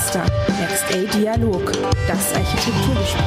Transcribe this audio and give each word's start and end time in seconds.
Next 0.00 0.94
A 0.94 1.06
Dialog, 1.08 1.72
das 2.08 2.32
Architekturgespräch. 2.32 3.20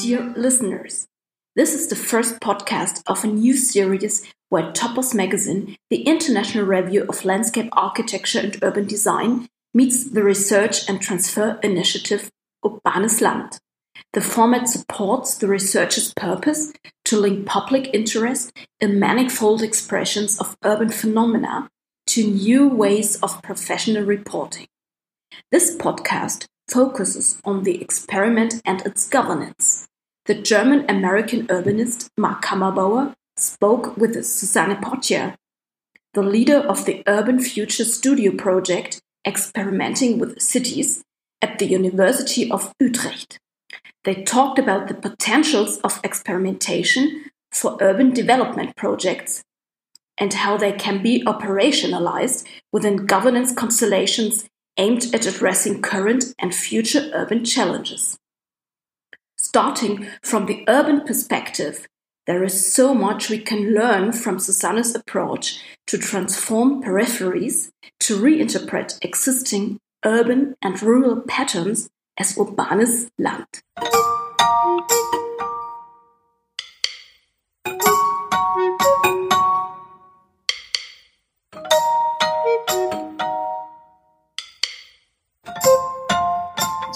Dear 0.00 0.32
listeners, 0.34 1.06
this 1.54 1.72
is 1.72 1.86
the 1.86 1.94
first 1.94 2.40
podcast 2.40 3.02
of 3.06 3.22
a 3.22 3.28
new 3.28 3.56
series 3.56 4.24
where 4.48 4.72
Topos 4.72 5.14
Magazine, 5.14 5.76
the 5.90 6.02
international 6.02 6.66
review 6.66 7.06
of 7.08 7.24
landscape 7.24 7.68
architecture 7.70 8.40
and 8.40 8.58
urban 8.62 8.88
design, 8.88 9.46
meets 9.72 10.10
the 10.10 10.24
research 10.24 10.88
and 10.88 11.00
transfer 11.00 11.60
initiative 11.62 12.32
Urbanes 12.64 13.20
Land. 13.20 13.60
The 14.12 14.20
format 14.20 14.68
supports 14.68 15.36
the 15.36 15.46
researcher's 15.46 16.12
purpose 16.14 16.72
to 17.04 17.16
link 17.16 17.46
public 17.46 17.94
interest 17.94 18.50
in 18.80 18.98
manifold 18.98 19.62
expressions 19.62 20.40
of 20.40 20.56
urban 20.64 20.88
phenomena 20.88 21.68
to 22.12 22.22
new 22.22 22.68
ways 22.68 23.16
of 23.22 23.40
professional 23.40 24.04
reporting. 24.04 24.66
This 25.50 25.74
podcast 25.74 26.44
focuses 26.68 27.40
on 27.42 27.62
the 27.62 27.80
experiment 27.80 28.60
and 28.66 28.82
its 28.82 29.08
governance. 29.08 29.88
The 30.26 30.34
German 30.34 30.84
American 30.90 31.46
urbanist 31.46 32.10
Mark 32.18 32.44
Kammerbauer 32.44 33.14
spoke 33.38 33.96
with 33.96 34.26
Suzanne 34.26 34.76
Potjer, 34.82 35.36
the 36.12 36.22
leader 36.22 36.58
of 36.58 36.84
the 36.84 37.02
Urban 37.06 37.40
Future 37.40 37.86
Studio 37.86 38.32
project 38.36 39.00
experimenting 39.26 40.18
with 40.18 40.38
cities 40.42 41.02
at 41.40 41.58
the 41.58 41.66
University 41.66 42.50
of 42.50 42.74
Utrecht. 42.78 43.38
They 44.04 44.22
talked 44.22 44.58
about 44.58 44.88
the 44.88 45.00
potentials 45.08 45.78
of 45.78 45.98
experimentation 46.04 47.24
for 47.50 47.78
urban 47.80 48.10
development 48.10 48.76
projects 48.76 49.42
and 50.18 50.34
how 50.34 50.56
they 50.56 50.72
can 50.72 51.02
be 51.02 51.24
operationalized 51.24 52.44
within 52.72 53.06
governance 53.06 53.52
constellations 53.54 54.48
aimed 54.76 55.14
at 55.14 55.26
addressing 55.26 55.82
current 55.82 56.34
and 56.38 56.54
future 56.54 57.10
urban 57.14 57.44
challenges. 57.44 58.18
Starting 59.36 60.06
from 60.22 60.46
the 60.46 60.64
urban 60.68 61.00
perspective, 61.00 61.86
there 62.26 62.44
is 62.44 62.72
so 62.72 62.94
much 62.94 63.28
we 63.28 63.38
can 63.38 63.74
learn 63.74 64.12
from 64.12 64.38
Suzanne's 64.38 64.94
approach 64.94 65.60
to 65.88 65.98
transform 65.98 66.82
peripheries 66.82 67.70
to 68.00 68.16
reinterpret 68.16 68.98
existing 69.02 69.80
urban 70.04 70.54
and 70.62 70.80
rural 70.82 71.20
patterns 71.22 71.90
as 72.18 72.36
urbanes 72.36 73.08
Land. 73.18 73.46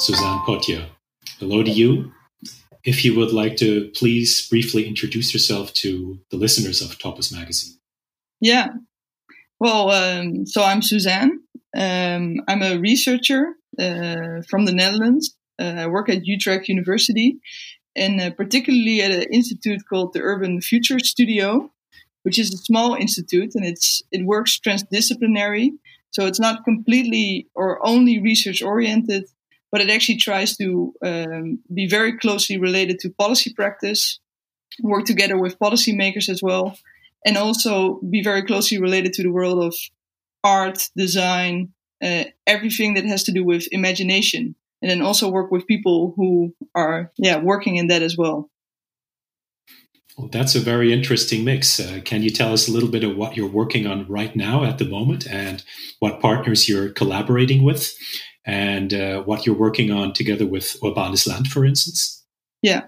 Suzanne 0.06 0.38
Potjer. 0.46 0.86
Hello 1.40 1.64
to 1.64 1.70
you. 1.70 2.12
If 2.84 3.04
you 3.04 3.16
would 3.16 3.32
like 3.32 3.56
to 3.56 3.90
please 3.96 4.48
briefly 4.48 4.86
introduce 4.86 5.34
yourself 5.34 5.72
to 5.82 6.20
the 6.30 6.36
listeners 6.36 6.80
of 6.80 6.96
Topos 6.96 7.32
Magazine. 7.32 7.76
Yeah. 8.40 8.68
Well, 9.58 9.90
um, 9.90 10.46
so 10.46 10.62
I'm 10.62 10.80
Suzanne. 10.80 11.40
Um, 11.76 12.36
I'm 12.46 12.62
a 12.62 12.78
researcher 12.78 13.54
uh, 13.80 14.42
from 14.48 14.64
the 14.64 14.72
Netherlands. 14.72 15.36
Uh, 15.58 15.74
I 15.76 15.86
work 15.88 16.08
at 16.08 16.24
Utrecht 16.24 16.68
University 16.68 17.40
and 17.96 18.20
uh, 18.20 18.30
particularly 18.30 19.00
at 19.00 19.10
an 19.10 19.26
institute 19.32 19.82
called 19.88 20.12
the 20.12 20.20
Urban 20.20 20.60
Future 20.60 21.00
Studio, 21.00 21.72
which 22.22 22.38
is 22.38 22.54
a 22.54 22.58
small 22.58 22.94
institute 22.94 23.56
and 23.56 23.64
it's 23.64 24.02
it 24.12 24.24
works 24.24 24.60
transdisciplinary. 24.64 25.70
So 26.12 26.26
it's 26.26 26.38
not 26.38 26.64
completely 26.64 27.48
or 27.56 27.84
only 27.84 28.22
research 28.22 28.62
oriented, 28.62 29.24
but 29.72 29.80
it 29.80 29.90
actually 29.90 30.18
tries 30.18 30.56
to 30.56 30.94
um, 31.02 31.58
be 31.72 31.88
very 31.88 32.18
closely 32.18 32.58
related 32.58 32.98
to 33.00 33.10
policy 33.10 33.52
practice, 33.52 34.20
work 34.82 35.04
together 35.04 35.38
with 35.38 35.58
policymakers 35.58 36.28
as 36.28 36.42
well, 36.42 36.78
and 37.24 37.36
also 37.36 38.00
be 38.08 38.22
very 38.22 38.42
closely 38.42 38.78
related 38.78 39.12
to 39.14 39.22
the 39.22 39.32
world 39.32 39.62
of 39.62 39.74
art, 40.44 40.88
design, 40.96 41.72
uh, 42.02 42.24
everything 42.46 42.94
that 42.94 43.04
has 43.04 43.24
to 43.24 43.32
do 43.32 43.44
with 43.44 43.66
imagination, 43.72 44.54
and 44.82 44.90
then 44.90 45.02
also 45.02 45.30
work 45.30 45.50
with 45.50 45.66
people 45.66 46.12
who 46.16 46.54
are 46.74 47.10
yeah 47.16 47.38
working 47.38 47.76
in 47.76 47.88
that 47.88 48.02
as 48.02 48.16
well. 48.16 48.50
Well, 50.16 50.28
that's 50.28 50.54
a 50.54 50.60
very 50.60 50.94
interesting 50.94 51.44
mix. 51.44 51.78
Uh, 51.78 52.00
can 52.02 52.22
you 52.22 52.30
tell 52.30 52.52
us 52.52 52.68
a 52.68 52.72
little 52.72 52.88
bit 52.88 53.04
of 53.04 53.16
what 53.16 53.36
you're 53.36 53.50
working 53.50 53.86
on 53.86 54.06
right 54.08 54.34
now 54.34 54.64
at 54.64 54.78
the 54.78 54.86
moment, 54.86 55.26
and 55.26 55.62
what 55.98 56.20
partners 56.20 56.68
you're 56.68 56.90
collaborating 56.90 57.64
with, 57.64 57.94
and 58.46 58.94
uh, 58.94 59.22
what 59.22 59.44
you're 59.44 59.56
working 59.56 59.90
on 59.90 60.12
together 60.12 60.46
with 60.46 60.76
Urbanes 60.82 61.26
Land, 61.26 61.48
for 61.48 61.64
instance? 61.64 62.24
Yeah. 62.62 62.82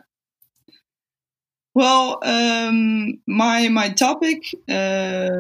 Well, 1.75 2.19
um, 2.23 3.21
my 3.27 3.69
my 3.69 3.91
topic, 3.91 4.43
uh, 4.69 5.31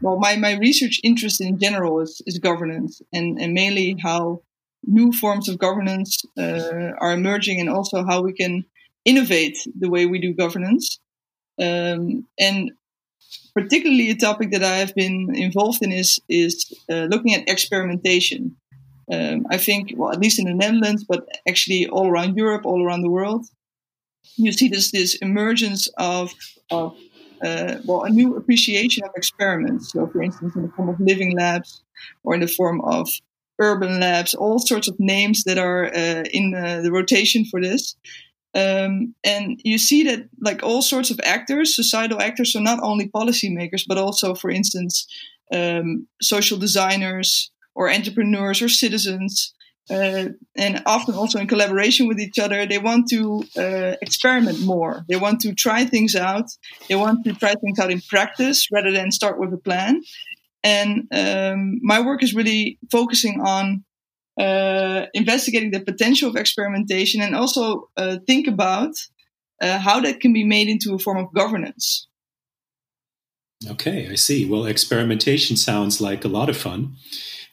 well, 0.00 0.18
my, 0.18 0.36
my 0.36 0.56
research 0.56 1.00
interest 1.04 1.40
in 1.40 1.58
general 1.58 2.00
is, 2.00 2.22
is 2.26 2.38
governance, 2.38 3.00
and, 3.12 3.38
and 3.40 3.52
mainly 3.52 3.96
how 4.02 4.42
new 4.86 5.12
forms 5.12 5.48
of 5.48 5.58
governance 5.58 6.22
uh, 6.38 6.92
are 6.98 7.12
emerging, 7.12 7.60
and 7.60 7.68
also 7.68 8.04
how 8.04 8.22
we 8.22 8.32
can 8.32 8.64
innovate 9.04 9.56
the 9.78 9.90
way 9.90 10.06
we 10.06 10.18
do 10.18 10.32
governance. 10.34 10.98
Um, 11.60 12.26
and 12.40 12.72
particularly 13.54 14.10
a 14.10 14.16
topic 14.16 14.50
that 14.50 14.64
I 14.64 14.78
have 14.78 14.94
been 14.94 15.34
involved 15.34 15.82
in 15.82 15.92
is 15.92 16.18
is 16.28 16.72
uh, 16.90 17.04
looking 17.04 17.34
at 17.34 17.48
experimentation. 17.48 18.56
Um, 19.12 19.46
I 19.50 19.58
think, 19.58 19.92
well, 19.96 20.12
at 20.12 20.20
least 20.20 20.38
in 20.38 20.46
the 20.46 20.54
Netherlands, 20.54 21.04
but 21.04 21.26
actually 21.48 21.86
all 21.88 22.08
around 22.08 22.36
Europe, 22.36 22.64
all 22.64 22.84
around 22.84 23.02
the 23.02 23.10
world, 23.10 23.46
you 24.36 24.52
see 24.52 24.68
this 24.68 24.90
this 24.90 25.16
emergence 25.16 25.88
of 25.98 26.32
of 26.70 26.96
uh, 27.44 27.76
well 27.84 28.04
a 28.04 28.10
new 28.10 28.36
appreciation 28.36 29.04
of 29.04 29.10
experiments. 29.16 29.92
So, 29.92 30.06
for 30.06 30.22
instance, 30.22 30.56
in 30.56 30.62
the 30.62 30.68
form 30.68 30.88
of 30.88 31.00
living 31.00 31.36
labs 31.36 31.82
or 32.22 32.34
in 32.34 32.40
the 32.40 32.48
form 32.48 32.80
of 32.80 33.10
urban 33.58 34.00
labs, 34.00 34.34
all 34.34 34.58
sorts 34.58 34.88
of 34.88 34.98
names 34.98 35.44
that 35.44 35.58
are 35.58 35.86
uh, 35.86 36.24
in 36.32 36.54
uh, 36.54 36.80
the 36.82 36.90
rotation 36.90 37.44
for 37.44 37.60
this. 37.60 37.96
Um, 38.56 39.14
and 39.24 39.60
you 39.64 39.78
see 39.78 40.04
that 40.04 40.28
like 40.40 40.62
all 40.62 40.80
sorts 40.80 41.10
of 41.10 41.20
actors, 41.24 41.74
societal 41.74 42.20
actors, 42.20 42.52
so 42.52 42.60
not 42.60 42.78
only 42.82 43.08
policymakers, 43.08 43.84
but 43.86 43.98
also, 43.98 44.34
for 44.34 44.48
instance, 44.50 45.08
um, 45.52 46.06
social 46.22 46.56
designers 46.56 47.50
or 47.74 47.90
entrepreneurs 47.90 48.62
or 48.62 48.68
citizens, 48.68 49.54
uh, 49.90 50.28
and 50.56 50.82
often 50.86 51.14
also 51.14 51.38
in 51.38 51.46
collaboration 51.46 52.08
with 52.08 52.18
each 52.18 52.38
other, 52.38 52.64
they 52.64 52.78
want 52.78 53.08
to 53.10 53.44
uh, 53.58 53.96
experiment 54.00 54.60
more. 54.60 55.04
They 55.08 55.16
want 55.16 55.40
to 55.40 55.54
try 55.54 55.84
things 55.84 56.14
out. 56.14 56.46
They 56.88 56.94
want 56.94 57.24
to 57.24 57.34
try 57.34 57.54
things 57.54 57.78
out 57.78 57.90
in 57.90 58.00
practice 58.08 58.68
rather 58.72 58.92
than 58.92 59.10
start 59.10 59.38
with 59.38 59.52
a 59.52 59.58
plan. 59.58 60.02
And 60.62 61.06
um, 61.12 61.80
my 61.82 62.00
work 62.00 62.22
is 62.22 62.34
really 62.34 62.78
focusing 62.90 63.42
on 63.42 63.84
uh, 64.40 65.06
investigating 65.12 65.70
the 65.70 65.80
potential 65.80 66.30
of 66.30 66.36
experimentation 66.36 67.20
and 67.20 67.36
also 67.36 67.90
uh, 67.98 68.16
think 68.26 68.46
about 68.46 68.94
uh, 69.60 69.78
how 69.78 70.00
that 70.00 70.20
can 70.20 70.32
be 70.32 70.44
made 70.44 70.68
into 70.68 70.94
a 70.94 70.98
form 70.98 71.18
of 71.18 71.32
governance. 71.34 72.08
Okay, 73.70 74.08
I 74.10 74.14
see. 74.14 74.48
Well, 74.48 74.66
experimentation 74.66 75.56
sounds 75.56 76.00
like 76.00 76.24
a 76.24 76.28
lot 76.28 76.48
of 76.48 76.56
fun. 76.56 76.96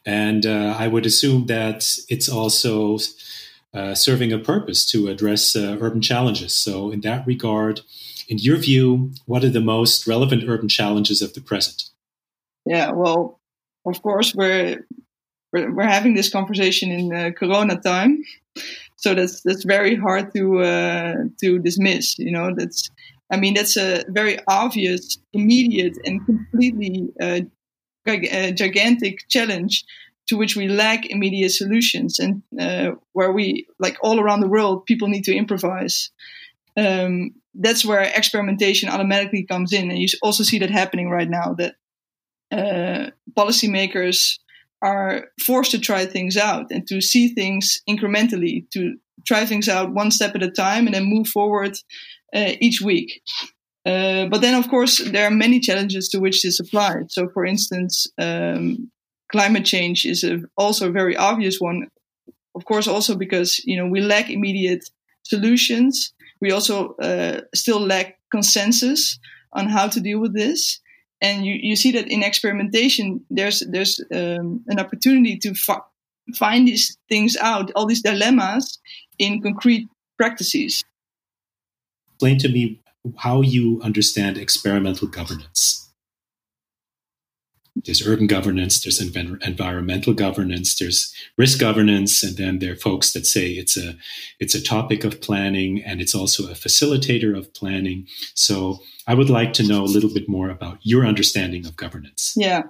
And 0.05 0.45
uh, 0.45 0.75
I 0.77 0.87
would 0.87 1.05
assume 1.05 1.45
that 1.45 1.87
it's 2.09 2.27
also 2.27 2.97
uh, 3.73 3.95
serving 3.95 4.33
a 4.33 4.39
purpose 4.39 4.89
to 4.91 5.07
address 5.07 5.55
uh, 5.55 5.77
urban 5.79 6.01
challenges. 6.01 6.53
So, 6.53 6.91
in 6.91 7.01
that 7.01 7.25
regard, 7.27 7.81
in 8.27 8.37
your 8.37 8.57
view, 8.57 9.11
what 9.25 9.43
are 9.43 9.49
the 9.49 9.61
most 9.61 10.07
relevant 10.07 10.43
urban 10.47 10.69
challenges 10.69 11.21
of 11.21 11.33
the 11.33 11.41
present? 11.41 11.83
Yeah, 12.65 12.91
well, 12.91 13.39
of 13.85 14.01
course, 14.01 14.33
we're 14.35 14.85
we're, 15.53 15.73
we're 15.73 15.83
having 15.83 16.15
this 16.15 16.29
conversation 16.29 16.91
in 16.91 17.33
Corona 17.33 17.79
time, 17.79 18.23
so 18.97 19.13
that's 19.13 19.41
that's 19.41 19.63
very 19.63 19.95
hard 19.95 20.33
to 20.33 20.59
uh, 20.59 21.15
to 21.41 21.59
dismiss. 21.59 22.17
You 22.17 22.31
know, 22.31 22.53
that's 22.55 22.89
I 23.31 23.37
mean, 23.37 23.53
that's 23.53 23.77
a 23.77 24.03
very 24.09 24.37
obvious, 24.47 25.17
immediate, 25.31 25.97
and 26.05 26.23
completely 26.25 27.09
uh, 27.21 27.41
a 28.07 28.51
gigantic 28.51 29.27
challenge 29.29 29.83
to 30.27 30.37
which 30.37 30.55
we 30.55 30.67
lack 30.67 31.05
immediate 31.07 31.49
solutions 31.49 32.19
and 32.19 32.41
uh, 32.59 32.91
where 33.13 33.31
we 33.31 33.67
like 33.79 33.97
all 34.01 34.19
around 34.19 34.39
the 34.39 34.47
world 34.47 34.85
people 34.85 35.07
need 35.07 35.25
to 35.25 35.35
improvise. 35.35 36.09
Um, 36.77 37.31
that's 37.53 37.83
where 37.83 38.01
experimentation 38.01 38.89
automatically 38.89 39.43
comes 39.43 39.73
in. 39.73 39.91
And 39.91 39.99
you 39.99 40.07
also 40.21 40.43
see 40.43 40.59
that 40.59 40.69
happening 40.69 41.09
right 41.09 41.29
now 41.29 41.55
that 41.57 41.75
uh, 42.51 43.11
policymakers 43.37 44.39
are 44.81 45.27
forced 45.39 45.71
to 45.71 45.79
try 45.79 46.05
things 46.05 46.37
out 46.37 46.67
and 46.71 46.87
to 46.87 47.01
see 47.01 47.29
things 47.29 47.81
incrementally 47.89 48.69
to 48.71 48.95
try 49.25 49.45
things 49.45 49.69
out 49.69 49.93
one 49.93 50.11
step 50.11 50.35
at 50.35 50.43
a 50.43 50.49
time 50.49 50.85
and 50.85 50.95
then 50.95 51.03
move 51.03 51.27
forward 51.27 51.73
uh, 52.33 52.53
each 52.59 52.81
week 52.81 53.21
uh, 53.85 54.27
but 54.27 54.41
then, 54.41 54.53
of 54.53 54.69
course, 54.69 54.97
there 54.97 55.25
are 55.25 55.31
many 55.31 55.59
challenges 55.59 56.07
to 56.09 56.19
which 56.19 56.43
this 56.43 56.59
applies. 56.59 57.05
So, 57.09 57.29
for 57.29 57.45
instance, 57.45 58.07
um, 58.19 58.91
climate 59.31 59.65
change 59.65 60.05
is 60.05 60.23
a, 60.23 60.41
also 60.55 60.89
a 60.89 60.91
very 60.91 61.17
obvious 61.17 61.59
one. 61.59 61.87
Of 62.53 62.65
course, 62.65 62.87
also 62.87 63.15
because 63.15 63.59
you 63.65 63.77
know 63.77 63.87
we 63.87 64.01
lack 64.01 64.29
immediate 64.29 64.87
solutions. 65.23 66.13
We 66.41 66.51
also 66.51 66.95
uh, 66.95 67.41
still 67.55 67.79
lack 67.79 68.19
consensus 68.31 69.19
on 69.53 69.67
how 69.67 69.87
to 69.87 69.99
deal 69.99 70.19
with 70.19 70.33
this. 70.33 70.79
And 71.21 71.45
you, 71.45 71.53
you 71.53 71.75
see 71.75 71.91
that 71.91 72.07
in 72.07 72.23
experimentation, 72.23 73.25
there's 73.29 73.63
there's 73.67 73.99
um, 74.11 74.63
an 74.67 74.79
opportunity 74.79 75.37
to 75.37 75.55
fi- 75.55 75.87
find 76.35 76.67
these 76.67 76.97
things 77.09 77.35
out, 77.37 77.71
all 77.75 77.87
these 77.87 78.01
dilemmas 78.03 78.79
in 79.17 79.41
concrete 79.41 79.87
practices. 80.17 80.83
Explain 82.13 82.37
to 82.39 82.49
me 82.49 82.80
how 83.17 83.41
you 83.41 83.81
understand 83.83 84.37
experimental 84.37 85.07
governance. 85.07 85.77
There's 87.85 88.05
urban 88.05 88.27
governance, 88.27 88.83
there's 88.83 88.99
env- 88.99 89.41
environmental 89.41 90.13
governance, 90.13 90.77
there's 90.77 91.13
risk 91.37 91.57
governance, 91.59 92.21
and 92.21 92.35
then 92.35 92.59
there 92.59 92.73
are 92.73 92.75
folks 92.75 93.13
that 93.13 93.25
say 93.25 93.51
it's 93.51 93.77
a 93.77 93.95
it's 94.39 94.53
a 94.53 94.61
topic 94.61 95.05
of 95.05 95.21
planning 95.21 95.81
and 95.81 96.01
it's 96.01 96.13
also 96.13 96.51
a 96.51 96.53
facilitator 96.53 97.35
of 97.35 97.53
planning. 97.53 98.07
So 98.35 98.79
I 99.07 99.13
would 99.13 99.29
like 99.29 99.53
to 99.53 99.67
know 99.67 99.83
a 99.83 99.93
little 99.93 100.13
bit 100.13 100.27
more 100.27 100.49
about 100.49 100.79
your 100.81 101.05
understanding 101.05 101.65
of 101.65 101.77
governance. 101.77 102.33
Yeah. 102.35 102.63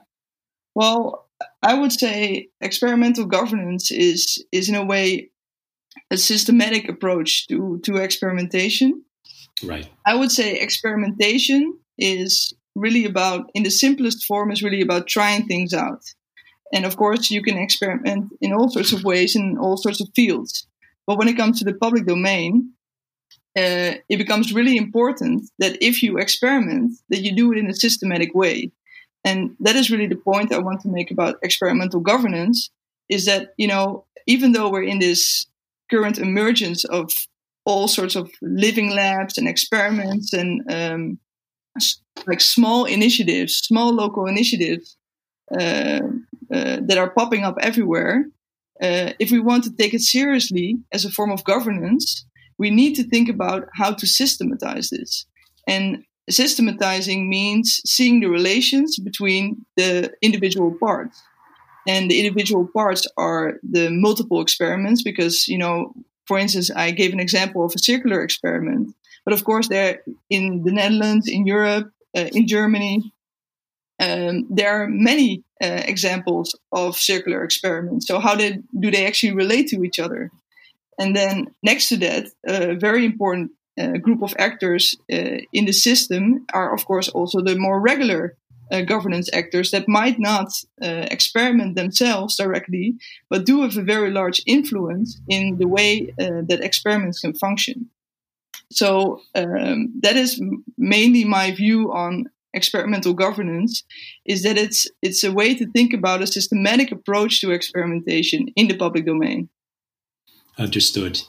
Well, 0.75 1.27
I 1.63 1.73
would 1.73 1.91
say 1.91 2.49
experimental 2.61 3.25
governance 3.25 3.91
is 3.91 4.43
is 4.51 4.69
in 4.69 4.75
a 4.75 4.85
way 4.85 5.31
a 6.11 6.17
systematic 6.17 6.87
approach 6.87 7.47
to 7.47 7.79
to 7.83 7.97
experimentation. 7.97 9.03
Right. 9.63 9.89
I 10.05 10.15
would 10.15 10.31
say 10.31 10.59
experimentation 10.59 11.77
is 11.97 12.53
really 12.75 13.05
about 13.05 13.49
in 13.53 13.63
the 13.63 13.69
simplest 13.69 14.25
form 14.25 14.51
is 14.51 14.63
really 14.63 14.81
about 14.81 15.07
trying 15.07 15.45
things 15.47 15.73
out. 15.73 16.01
And 16.73 16.85
of 16.85 16.95
course, 16.95 17.29
you 17.29 17.41
can 17.41 17.57
experiment 17.57 18.31
in 18.39 18.53
all 18.53 18.69
sorts 18.69 18.93
of 18.93 19.03
ways 19.03 19.35
in 19.35 19.57
all 19.57 19.77
sorts 19.77 20.01
of 20.01 20.09
fields. 20.15 20.67
But 21.05 21.17
when 21.17 21.27
it 21.27 21.37
comes 21.37 21.59
to 21.59 21.65
the 21.65 21.73
public 21.73 22.05
domain, 22.05 22.71
uh, 23.57 23.99
it 24.07 24.17
becomes 24.17 24.53
really 24.53 24.77
important 24.77 25.49
that 25.59 25.77
if 25.81 26.01
you 26.01 26.17
experiment, 26.17 26.93
that 27.09 27.21
you 27.21 27.35
do 27.35 27.51
it 27.51 27.57
in 27.57 27.69
a 27.69 27.75
systematic 27.75 28.33
way. 28.33 28.71
And 29.25 29.55
that 29.59 29.75
is 29.75 29.91
really 29.91 30.07
the 30.07 30.15
point 30.15 30.53
I 30.53 30.59
want 30.59 30.81
to 30.81 30.87
make 30.87 31.11
about 31.11 31.37
experimental 31.43 31.99
governance 31.99 32.69
is 33.09 33.25
that, 33.25 33.53
you 33.57 33.67
know, 33.67 34.05
even 34.25 34.53
though 34.53 34.69
we're 34.69 34.83
in 34.83 34.99
this 34.99 35.45
current 35.89 36.17
emergence 36.17 36.85
of 36.85 37.11
all 37.65 37.87
sorts 37.87 38.15
of 38.15 38.31
living 38.41 38.89
labs 38.91 39.37
and 39.37 39.47
experiments 39.47 40.33
and 40.33 40.61
um, 40.71 41.19
like 42.27 42.41
small 42.41 42.85
initiatives, 42.85 43.55
small 43.57 43.93
local 43.93 44.25
initiatives 44.25 44.97
uh, 45.53 46.01
uh, 46.53 46.77
that 46.81 46.97
are 46.97 47.11
popping 47.11 47.43
up 47.43 47.55
everywhere. 47.61 48.25
Uh, 48.81 49.13
if 49.19 49.31
we 49.31 49.39
want 49.39 49.63
to 49.63 49.75
take 49.75 49.93
it 49.93 50.01
seriously 50.01 50.77
as 50.91 51.05
a 51.05 51.11
form 51.11 51.31
of 51.31 51.43
governance, 51.43 52.25
we 52.57 52.69
need 52.69 52.95
to 52.95 53.03
think 53.03 53.29
about 53.29 53.67
how 53.75 53.93
to 53.93 54.07
systematize 54.07 54.89
this. 54.89 55.25
And 55.67 56.03
systematizing 56.29 57.29
means 57.29 57.81
seeing 57.85 58.19
the 58.19 58.29
relations 58.29 58.97
between 58.99 59.65
the 59.77 60.11
individual 60.21 60.75
parts. 60.79 61.21
And 61.87 62.09
the 62.09 62.19
individual 62.19 62.67
parts 62.67 63.07
are 63.17 63.55
the 63.63 63.89
multiple 63.89 64.41
experiments 64.41 65.01
because, 65.01 65.47
you 65.47 65.57
know, 65.57 65.93
for 66.25 66.37
instance, 66.37 66.71
I 66.71 66.91
gave 66.91 67.13
an 67.13 67.19
example 67.19 67.63
of 67.63 67.73
a 67.75 67.79
circular 67.79 68.21
experiment. 68.23 68.95
But 69.25 69.33
of 69.33 69.43
course, 69.43 69.67
there 69.67 70.01
in 70.29 70.63
the 70.63 70.71
Netherlands, 70.71 71.27
in 71.27 71.45
Europe, 71.45 71.91
uh, 72.17 72.29
in 72.33 72.47
Germany, 72.47 73.13
um, 73.99 74.47
there 74.49 74.81
are 74.81 74.87
many 74.87 75.43
uh, 75.63 75.83
examples 75.85 76.57
of 76.71 76.97
circular 76.97 77.43
experiments. 77.43 78.07
So 78.07 78.19
how 78.19 78.35
did, 78.35 78.63
do 78.77 78.89
they 78.89 79.05
actually 79.05 79.33
relate 79.33 79.67
to 79.67 79.83
each 79.83 79.99
other? 79.99 80.31
And 80.99 81.15
then 81.15 81.53
next 81.61 81.89
to 81.89 81.97
that, 81.97 82.27
a 82.47 82.75
very 82.75 83.05
important 83.05 83.51
uh, 83.79 83.97
group 83.97 84.23
of 84.23 84.35
actors 84.37 84.95
uh, 85.11 85.37
in 85.53 85.65
the 85.65 85.71
system 85.71 86.45
are, 86.53 86.73
of 86.73 86.85
course, 86.85 87.09
also 87.09 87.41
the 87.41 87.55
more 87.55 87.79
regular 87.79 88.37
uh, 88.71 88.81
governance 88.81 89.29
actors 89.33 89.71
that 89.71 89.87
might 89.87 90.19
not 90.19 90.47
uh, 90.81 91.07
experiment 91.11 91.75
themselves 91.75 92.35
directly, 92.35 92.95
but 93.29 93.45
do 93.45 93.61
have 93.61 93.77
a 93.77 93.83
very 93.83 94.11
large 94.11 94.41
influence 94.45 95.19
in 95.27 95.57
the 95.57 95.67
way 95.67 96.13
uh, 96.19 96.41
that 96.47 96.61
experiments 96.61 97.19
can 97.19 97.33
function. 97.33 97.89
So 98.71 99.21
um, 99.35 99.91
that 100.01 100.15
is 100.15 100.41
mainly 100.77 101.25
my 101.25 101.51
view 101.51 101.91
on 101.91 102.29
experimental 102.53 103.13
governance 103.13 103.83
is 104.25 104.43
that 104.43 104.57
it's 104.57 104.87
it's 105.01 105.23
a 105.23 105.31
way 105.31 105.55
to 105.55 105.65
think 105.71 105.93
about 105.93 106.21
a 106.21 106.27
systematic 106.27 106.91
approach 106.91 107.39
to 107.39 107.51
experimentation 107.51 108.47
in 108.57 108.67
the 108.67 108.75
public 108.75 109.05
domain 109.05 109.47
understood 110.57 111.21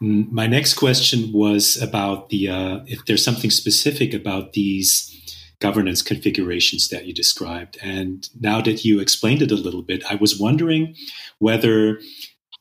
my 0.00 0.46
next 0.46 0.74
question 0.74 1.32
was 1.32 1.80
about 1.80 2.28
the 2.30 2.48
uh, 2.48 2.80
if 2.86 3.04
there's 3.06 3.24
something 3.24 3.50
specific 3.50 4.12
about 4.12 4.52
these 4.52 5.16
governance 5.60 6.02
configurations 6.02 6.88
that 6.88 7.06
you 7.06 7.14
described 7.14 7.78
and 7.82 8.28
now 8.40 8.60
that 8.60 8.84
you 8.84 9.00
explained 9.00 9.42
it 9.42 9.50
a 9.50 9.56
little 9.56 9.82
bit 9.82 10.04
i 10.10 10.14
was 10.14 10.38
wondering 10.38 10.94
whether 11.38 11.98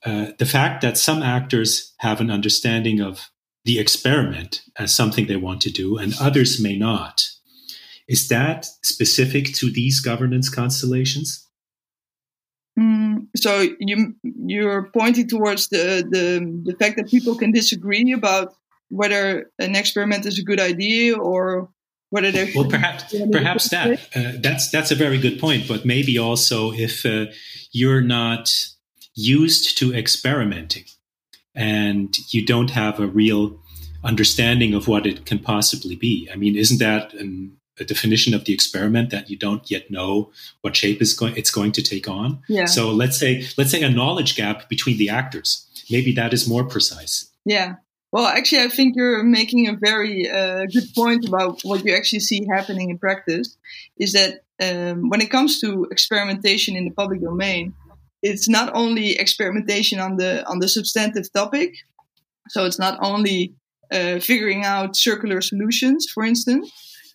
uh, 0.06 0.28
the 0.38 0.46
fact 0.46 0.82
that 0.82 0.98
some 0.98 1.24
actors 1.24 1.94
have 1.98 2.22
an 2.22 2.30
understanding 2.30 3.02
of 3.02 3.32
the 3.66 3.80
experiment 3.80 4.62
as 4.78 4.96
something 4.96 5.26
they 5.26 5.36
want 5.36 5.62
to 5.62 5.72
do 5.72 5.98
and 5.98 6.14
others 6.22 6.62
may 6.62 6.78
not. 6.78 7.28
Is 8.08 8.28
that 8.28 8.66
specific 8.84 9.54
to 9.56 9.72
these 9.72 10.00
governance 10.00 10.48
constellations? 10.48 11.48
Mm, 12.80 13.28
so 13.36 13.68
you 13.80 14.14
you're 14.24 14.92
pointing 14.94 15.28
towards 15.28 15.70
the, 15.70 16.06
the 16.08 16.62
the 16.64 16.78
fact 16.78 16.98
that 16.98 17.08
people 17.08 17.36
can 17.36 17.52
disagree 17.52 18.12
about 18.12 18.54
whether 18.90 19.50
an 19.58 19.76
experiment 19.76 20.26
is 20.26 20.38
a 20.38 20.44
good 20.44 20.60
idea 20.60 21.18
or 21.18 21.70
whether 22.10 22.32
they 22.32 22.52
well 22.56 22.70
perhaps 22.70 23.14
perhaps 23.32 23.70
that 23.70 24.00
uh, 24.16 24.32
that's 24.40 24.70
that's 24.70 24.92
a 24.92 24.96
very 24.96 25.18
good 25.18 25.40
point 25.40 25.68
but 25.68 25.86
maybe 25.86 26.18
also 26.18 26.72
if 26.72 27.06
uh, 27.06 27.26
you're 27.72 28.02
not 28.02 28.70
used 29.16 29.78
to 29.78 29.94
experimenting 29.94 30.84
and 31.56 32.18
you 32.34 32.46
don't 32.46 32.72
have 32.72 33.00
a 33.00 33.08
real 33.08 33.60
understanding 34.04 34.74
of 34.74 34.88
what 34.88 35.06
it 35.06 35.26
can 35.26 35.40
possibly 35.40 35.96
be. 35.96 36.30
I 36.32 36.36
mean, 36.36 36.56
isn't 36.56 36.80
that 36.80 37.14
an, 37.14 37.58
a 37.80 37.86
definition 37.86 38.34
of 38.34 38.46
the 38.46 38.54
experiment 38.54 39.10
that 39.10 39.30
you 39.30 39.38
don't 39.38 39.70
yet 39.72 39.90
know 39.90 40.32
what 40.62 40.76
shape 40.76 41.02
is 41.02 41.14
going 41.14 41.36
it's 41.36 41.52
going 41.52 41.72
to 41.74 41.82
take 41.82 42.08
on? 42.08 42.42
Yeah. 42.48 42.66
So 42.66 42.92
let's 42.92 43.18
say 43.18 43.46
let's 43.58 43.72
say 43.72 43.82
a 43.82 43.90
knowledge 43.90 44.36
gap 44.36 44.70
between 44.70 44.98
the 44.98 45.10
actors. 45.10 45.66
Maybe 45.90 46.12
that 46.14 46.34
is 46.34 46.48
more 46.48 46.64
precise. 46.64 47.32
Yeah. 47.46 47.76
Well, 48.16 48.28
actually, 48.28 48.62
I 48.62 48.70
think 48.70 48.96
you're 48.96 49.24
making 49.26 49.68
a 49.68 49.76
very 49.76 50.32
uh, 50.32 50.68
good 50.74 50.88
point 50.96 51.28
about 51.28 51.60
what 51.64 51.84
you 51.84 51.94
actually 51.94 52.22
see 52.22 52.48
happening 52.50 52.90
in 52.90 52.98
practice. 52.98 53.58
Is 53.98 54.14
that 54.14 54.36
um, 54.62 55.10
when 55.10 55.20
it 55.20 55.30
comes 55.30 55.60
to 55.60 55.86
experimentation 55.92 56.78
in 56.78 56.86
the 56.86 56.92
public 56.92 57.20
domain, 57.20 57.74
it's 58.22 58.48
not 58.48 58.74
only 58.74 59.20
experimentation 59.20 60.00
on 60.00 60.16
the 60.16 60.48
on 60.50 60.60
the 60.60 60.70
substantive 60.70 61.28
topic. 61.34 61.76
So 62.48 62.64
it's 62.64 62.80
not 62.80 62.98
only 63.02 63.56
uh, 63.92 64.20
figuring 64.20 64.64
out 64.64 64.96
circular 64.96 65.42
solutions, 65.42 66.08
for 66.14 66.24
instance, 66.24 66.72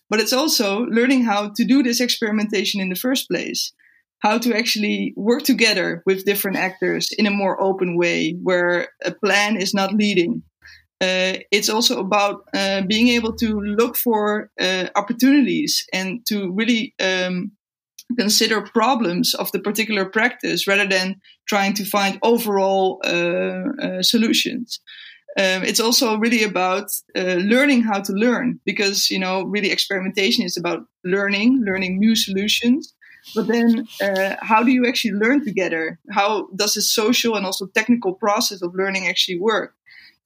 but 0.07 0.19
it's 0.19 0.33
also 0.33 0.81
learning 0.81 1.23
how 1.23 1.49
to 1.55 1.65
do 1.65 1.81
this 1.81 1.99
experimentation 1.99 2.79
in 2.79 2.89
the 2.89 3.01
first 3.05 3.27
place. 3.27 3.73
How 4.19 4.37
to 4.37 4.55
actually 4.55 5.15
work 5.17 5.41
together 5.41 6.03
with 6.05 6.25
different 6.25 6.57
actors 6.57 7.09
in 7.17 7.25
a 7.25 7.37
more 7.41 7.59
open 7.59 7.97
way, 7.97 8.33
where 8.33 8.89
a 9.03 9.09
plan 9.09 9.57
is 9.57 9.73
not 9.73 9.95
leading. 9.95 10.43
Uh, 11.01 11.39
it's 11.51 11.67
also 11.67 11.99
about 11.99 12.43
uh, 12.53 12.81
being 12.81 13.07
able 13.07 13.33
to 13.33 13.59
look 13.59 13.97
for 13.97 14.51
uh, 14.59 14.87
opportunities 14.95 15.83
and 15.91 16.23
to 16.27 16.51
really 16.51 16.93
um, 17.01 17.51
consider 18.19 18.61
problems 18.61 19.33
of 19.33 19.51
the 19.51 19.59
particular 19.59 20.05
practice 20.05 20.67
rather 20.67 20.87
than 20.87 21.19
trying 21.47 21.73
to 21.73 21.85
find 21.85 22.19
overall 22.21 23.01
solutions. 24.01 24.79
Um, 25.39 25.63
it's 25.63 25.79
also 25.79 26.17
really 26.17 26.43
about 26.43 26.91
uh, 27.17 27.37
learning 27.39 27.83
how 27.83 28.01
to 28.01 28.11
learn 28.11 28.59
because 28.65 29.09
you 29.09 29.17
know 29.17 29.43
really 29.43 29.71
experimentation 29.71 30.43
is 30.43 30.57
about 30.57 30.85
learning 31.05 31.63
learning 31.65 31.99
new 31.99 32.15
solutions. 32.15 32.93
But 33.33 33.47
then 33.47 33.87
uh, 34.01 34.35
how 34.41 34.61
do 34.63 34.71
you 34.71 34.85
actually 34.85 35.13
learn 35.13 35.45
together? 35.45 35.99
How 36.11 36.47
does 36.55 36.73
the 36.73 36.81
social 36.81 37.35
and 37.37 37.45
also 37.45 37.67
technical 37.67 38.13
process 38.13 38.61
of 38.61 38.75
learning 38.75 39.07
actually 39.07 39.39
work 39.39 39.73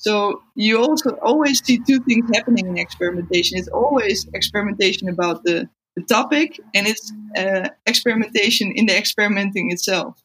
so 0.05 0.41
you 0.55 0.73
also 0.79 1.09
always 1.29 1.63
see 1.65 1.77
two 1.87 1.99
things 2.07 2.25
happening 2.35 2.67
in 2.67 2.77
experimentation 2.77 3.57
it's 3.57 3.73
always 3.81 4.27
experimentation 4.33 5.09
about 5.09 5.43
the 5.43 5.69
the 5.95 6.03
topic 6.03 6.59
and 6.73 6.87
it's 6.87 7.11
uh, 7.37 7.69
experimentation 7.85 8.71
in 8.75 8.85
the 8.85 8.97
experimenting 8.97 9.71
itself. 9.71 10.21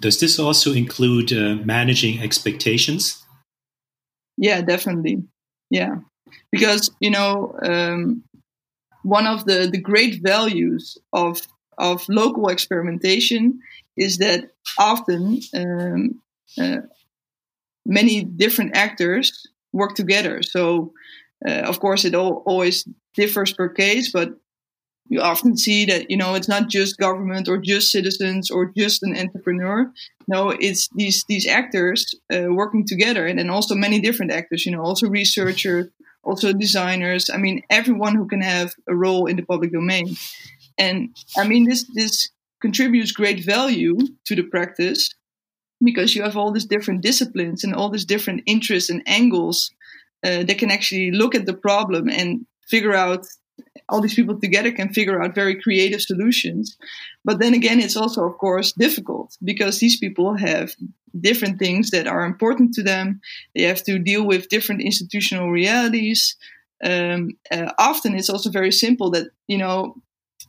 Does 0.00 0.20
this 0.20 0.38
also 0.38 0.72
include 0.72 1.32
uh, 1.32 1.62
managing 1.64 2.20
expectations? 2.20 3.24
Yeah, 4.36 4.60
definitely. 4.62 5.22
Yeah, 5.70 5.96
because 6.50 6.90
you 7.00 7.10
know 7.10 7.54
um, 7.62 8.24
one 9.02 9.26
of 9.26 9.44
the 9.44 9.68
the 9.70 9.80
great 9.80 10.22
values 10.22 10.98
of 11.12 11.40
of 11.78 12.08
local 12.08 12.48
experimentation 12.48 13.60
is 13.96 14.18
that 14.18 14.50
often 14.78 15.40
um, 15.54 16.20
uh, 16.58 16.82
many 17.86 18.24
different 18.24 18.76
actors 18.76 19.46
work 19.72 19.94
together. 19.94 20.42
So, 20.42 20.92
uh, 21.46 21.62
of 21.62 21.80
course, 21.80 22.04
it 22.04 22.14
all, 22.14 22.42
always 22.46 22.86
differs 23.14 23.52
per 23.52 23.68
case, 23.68 24.10
but 24.12 24.34
you 25.08 25.20
often 25.20 25.56
see 25.56 25.84
that 25.84 26.10
you 26.10 26.16
know 26.16 26.34
it's 26.34 26.48
not 26.48 26.68
just 26.68 26.98
government 26.98 27.48
or 27.48 27.58
just 27.58 27.90
citizens 27.90 28.50
or 28.50 28.72
just 28.76 29.02
an 29.02 29.16
entrepreneur. 29.16 29.92
No, 30.28 30.50
it's 30.50 30.88
these 30.94 31.24
these 31.28 31.46
actors 31.46 32.14
uh, 32.32 32.46
working 32.48 32.86
together, 32.86 33.26
and 33.26 33.38
then 33.38 33.50
also 33.50 33.74
many 33.74 34.00
different 34.00 34.32
actors. 34.32 34.64
You 34.64 34.72
know, 34.72 34.82
also 34.82 35.08
researchers, 35.08 35.88
also 36.22 36.52
designers. 36.52 37.28
I 37.28 37.36
mean, 37.36 37.62
everyone 37.68 38.14
who 38.14 38.26
can 38.26 38.40
have 38.40 38.72
a 38.88 38.96
role 38.96 39.26
in 39.26 39.36
the 39.36 39.44
public 39.44 39.72
domain. 39.72 40.16
And 40.78 41.14
I 41.36 41.46
mean, 41.46 41.68
this 41.68 41.84
this 41.94 42.30
contributes 42.60 43.12
great 43.12 43.44
value 43.44 43.96
to 44.24 44.34
the 44.34 44.42
practice 44.42 45.10
because 45.82 46.14
you 46.14 46.22
have 46.22 46.36
all 46.36 46.52
these 46.52 46.66
different 46.66 47.02
disciplines 47.02 47.64
and 47.64 47.74
all 47.74 47.90
these 47.90 48.04
different 48.04 48.42
interests 48.46 48.90
and 48.90 49.02
angles 49.06 49.70
uh, 50.24 50.42
that 50.44 50.58
can 50.58 50.70
actually 50.70 51.10
look 51.10 51.34
at 51.34 51.46
the 51.46 51.54
problem 51.54 52.08
and 52.08 52.46
figure 52.68 52.94
out 52.94 53.26
all 53.88 54.00
these 54.00 54.14
people 54.14 54.40
together 54.40 54.72
can 54.72 54.92
figure 54.92 55.22
out 55.22 55.34
very 55.34 55.60
creative 55.60 56.00
solutions. 56.00 56.76
But 57.24 57.38
then 57.38 57.54
again, 57.54 57.80
it's 57.80 57.96
also, 57.96 58.24
of 58.24 58.38
course, 58.38 58.72
difficult 58.72 59.36
because 59.42 59.78
these 59.78 59.98
people 59.98 60.36
have 60.36 60.74
different 61.20 61.58
things 61.58 61.90
that 61.90 62.06
are 62.06 62.24
important 62.24 62.74
to 62.74 62.82
them. 62.82 63.20
They 63.54 63.62
have 63.62 63.82
to 63.84 63.98
deal 63.98 64.26
with 64.26 64.48
different 64.48 64.82
institutional 64.82 65.50
realities. 65.50 66.36
Um, 66.82 67.30
uh, 67.50 67.72
often 67.78 68.14
it's 68.14 68.30
also 68.30 68.50
very 68.50 68.72
simple 68.72 69.10
that, 69.10 69.28
you 69.46 69.58
know, 69.58 69.96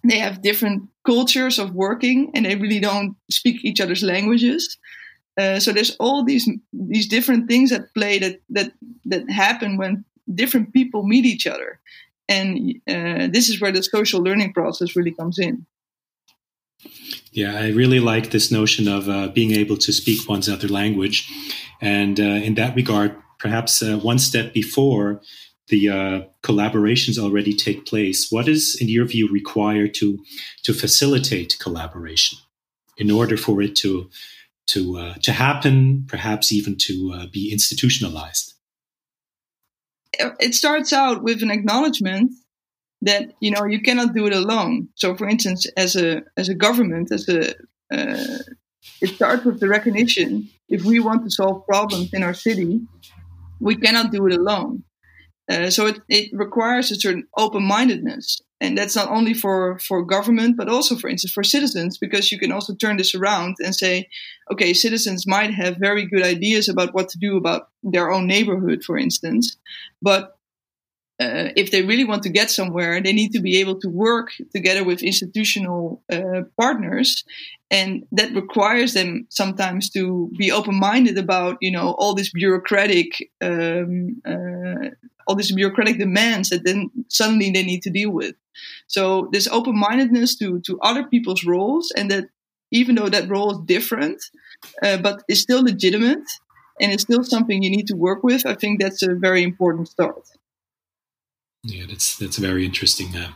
they 0.03 0.19
have 0.19 0.41
different 0.41 0.89
cultures 1.05 1.59
of 1.59 1.73
working 1.73 2.31
and 2.33 2.45
they 2.45 2.55
really 2.55 2.79
don't 2.79 3.15
speak 3.29 3.63
each 3.63 3.81
other's 3.81 4.03
languages. 4.03 4.77
Uh, 5.37 5.59
so 5.59 5.73
there's 5.73 5.95
all 5.99 6.23
these 6.23 6.49
these 6.71 7.07
different 7.07 7.47
things 7.47 7.71
at 7.71 7.93
play 7.93 8.19
that 8.19 8.39
that 8.49 8.71
that 9.05 9.29
happen 9.29 9.77
when 9.77 10.05
different 10.33 10.73
people 10.73 11.03
meet 11.03 11.25
each 11.25 11.45
other 11.45 11.79
and 12.27 12.75
uh, 12.87 13.27
this 13.31 13.49
is 13.49 13.61
where 13.61 13.71
the 13.71 13.83
social 13.83 14.21
learning 14.21 14.53
process 14.53 14.95
really 14.95 15.11
comes 15.11 15.37
in. 15.39 15.65
Yeah, 17.31 17.55
I 17.55 17.69
really 17.69 17.99
like 17.99 18.31
this 18.31 18.51
notion 18.51 18.87
of 18.87 19.09
uh, 19.09 19.27
being 19.29 19.51
able 19.51 19.77
to 19.77 19.91
speak 19.91 20.27
one's 20.27 20.49
other 20.49 20.67
language. 20.67 21.29
And 21.81 22.19
uh, 22.19 22.23
in 22.23 22.55
that 22.55 22.75
regard, 22.75 23.15
perhaps 23.39 23.81
uh, 23.81 23.97
one 23.97 24.19
step 24.19 24.53
before 24.53 25.21
the 25.67 26.27
collaborations 26.43 27.17
already 27.17 27.51
take 27.51 27.87
place, 27.87 28.31
what 28.31 28.47
is, 28.47 28.77
in 28.79 28.87
your 28.87 29.05
view, 29.05 29.27
required 29.31 29.95
to, 29.95 30.23
to 30.61 30.73
facilitate 30.73 31.57
collaboration 31.59 32.37
in 32.97 33.09
order 33.09 33.35
for 33.35 33.63
it 33.63 33.75
to, 33.77 34.07
to, 34.67 34.97
uh, 34.97 35.13
to 35.23 35.31
happen, 35.31 36.05
perhaps 36.07 36.51
even 36.51 36.75
to 36.77 37.27
be 37.31 37.51
institutionalized? 37.51 38.53
it 40.39 40.55
starts 40.55 40.93
out 40.93 41.23
with 41.23 41.43
an 41.43 41.51
acknowledgement 41.51 42.31
that 43.01 43.33
you 43.39 43.51
know 43.51 43.65
you 43.65 43.81
cannot 43.81 44.13
do 44.13 44.25
it 44.25 44.33
alone. 44.33 44.89
So, 44.95 45.15
for 45.15 45.27
instance, 45.27 45.67
as 45.77 45.95
a 45.95 46.23
as 46.37 46.49
a 46.49 46.55
government, 46.55 47.11
as 47.11 47.27
a 47.29 47.49
uh, 47.91 48.39
it 49.01 49.09
starts 49.15 49.45
with 49.45 49.59
the 49.59 49.67
recognition 49.67 50.49
if 50.67 50.83
we 50.83 50.99
want 50.99 51.23
to 51.23 51.29
solve 51.29 51.65
problems 51.65 52.13
in 52.13 52.23
our 52.23 52.33
city, 52.33 52.81
we 53.59 53.75
cannot 53.75 54.11
do 54.11 54.25
it 54.27 54.33
alone. 54.33 54.83
Uh, 55.49 55.69
so 55.69 55.85
it, 55.85 55.99
it 56.09 56.31
requires 56.33 56.89
a 56.89 56.95
certain 56.95 57.27
open-mindedness 57.37 58.41
and 58.61 58.77
that's 58.77 58.95
not 58.95 59.09
only 59.09 59.33
for 59.33 59.77
for 59.79 60.03
government 60.03 60.55
but 60.57 60.69
also 60.69 60.95
for 60.95 61.09
instance 61.09 61.33
for 61.33 61.43
citizens 61.43 61.97
because 61.97 62.31
you 62.31 62.39
can 62.39 62.51
also 62.51 62.73
turn 62.73 62.97
this 62.97 63.13
around 63.13 63.55
and 63.59 63.75
say 63.75 64.07
okay 64.51 64.73
citizens 64.73 65.27
might 65.27 65.53
have 65.53 65.77
very 65.77 66.05
good 66.05 66.23
ideas 66.23 66.69
about 66.69 66.93
what 66.93 67.09
to 67.09 67.17
do 67.17 67.37
about 67.37 67.69
their 67.83 68.11
own 68.11 68.27
neighborhood 68.27 68.83
for 68.83 68.97
instance. 68.97 69.57
But 70.01 70.35
uh, 71.17 71.49
if 71.55 71.71
they 71.71 71.81
really 71.81 72.03
want 72.03 72.23
to 72.23 72.29
get 72.29 72.51
somewhere, 72.51 73.01
they 73.01 73.13
need 73.13 73.31
to 73.31 73.39
be 73.39 73.57
able 73.61 73.79
to 73.79 73.87
work 73.87 74.31
together 74.53 74.83
with 74.83 75.01
institutional 75.01 76.03
uh, 76.11 76.41
partners, 76.59 77.23
and 77.71 78.05
that 78.11 78.35
requires 78.35 78.93
them 78.93 79.25
sometimes 79.29 79.89
to 79.91 80.29
be 80.37 80.51
open-minded 80.51 81.17
about, 81.17 81.57
you 81.61 81.71
know, 81.71 81.95
all 81.97 82.15
this 82.15 82.31
bureaucratic, 82.33 83.31
um, 83.41 84.21
uh, 84.25 84.89
all 85.27 85.35
these 85.35 85.51
bureaucratic 85.51 85.97
demands 85.97 86.49
that 86.49 86.63
then 86.63 86.91
suddenly 87.07 87.51
they 87.51 87.63
need 87.63 87.81
to 87.83 87.89
deal 87.89 88.11
with. 88.11 88.35
So 88.87 89.29
this 89.31 89.47
open-mindedness 89.47 90.37
to 90.37 90.59
to 90.61 90.79
other 90.81 91.03
people's 91.03 91.43
roles, 91.45 91.91
and 91.95 92.09
that 92.11 92.25
even 92.71 92.95
though 92.95 93.09
that 93.09 93.29
role 93.29 93.51
is 93.51 93.59
different, 93.65 94.21
uh, 94.81 94.97
but 94.97 95.23
is 95.27 95.41
still 95.41 95.63
legitimate 95.63 96.27
and 96.79 96.91
it's 96.91 97.03
still 97.03 97.23
something 97.23 97.63
you 97.63 97.69
need 97.69 97.87
to 97.87 97.95
work 97.95 98.23
with. 98.23 98.45
I 98.45 98.55
think 98.55 98.81
that's 98.81 99.01
a 99.01 99.15
very 99.15 99.43
important 99.43 99.87
start. 99.87 100.27
Yeah, 101.63 101.85
that's 101.87 102.17
that's 102.17 102.37
very 102.37 102.63
interesting. 102.63 103.15
Uh, 103.15 103.29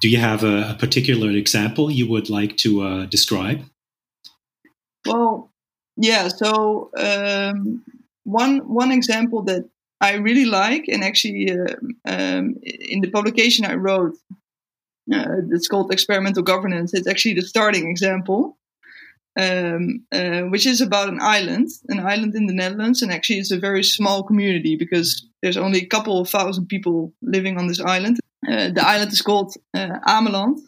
do 0.00 0.08
you 0.08 0.16
have 0.18 0.42
a, 0.42 0.70
a, 0.70 0.76
particular 0.78 1.30
example 1.30 1.90
you 1.90 2.08
would 2.08 2.30
like 2.30 2.56
to 2.58 2.80
uh, 2.80 3.06
describe? 3.06 3.62
Well, 5.04 5.50
yeah. 5.96 6.28
So 6.28 6.90
um, 6.96 7.84
one 8.24 8.60
one 8.60 8.90
example 8.90 9.42
that 9.42 9.68
I 10.00 10.14
really 10.14 10.44
like, 10.44 10.84
and 10.88 11.02
actually 11.02 11.50
uh, 11.50 11.74
um, 12.06 12.56
in 12.62 13.00
the 13.00 13.10
publication 13.10 13.64
I 13.64 13.74
wrote, 13.74 14.14
uh, 15.12 15.42
it's 15.50 15.68
called 15.68 15.92
experimental 15.92 16.42
governance. 16.42 16.94
It's 16.94 17.08
actually 17.08 17.34
the 17.34 17.42
starting 17.42 17.88
example 17.88 18.58
um, 19.38 20.04
uh, 20.10 20.42
which 20.42 20.66
is 20.66 20.80
about 20.80 21.08
an 21.08 21.20
island, 21.22 21.68
an 21.88 22.00
island 22.00 22.34
in 22.34 22.46
the 22.46 22.54
Netherlands, 22.54 23.02
and 23.02 23.12
actually 23.12 23.38
it's 23.38 23.52
a 23.52 23.58
very 23.58 23.84
small 23.84 24.24
community 24.24 24.74
because 24.76 25.26
there's 25.42 25.56
only 25.56 25.80
a 25.80 25.86
couple 25.86 26.20
of 26.20 26.28
thousand 26.28 26.66
people 26.66 27.12
living 27.22 27.56
on 27.56 27.68
this 27.68 27.80
island. 27.80 28.18
Uh, 28.48 28.70
the 28.70 28.84
island 28.84 29.12
is 29.12 29.22
called 29.22 29.54
uh, 29.74 29.98
Ameland, 30.06 30.58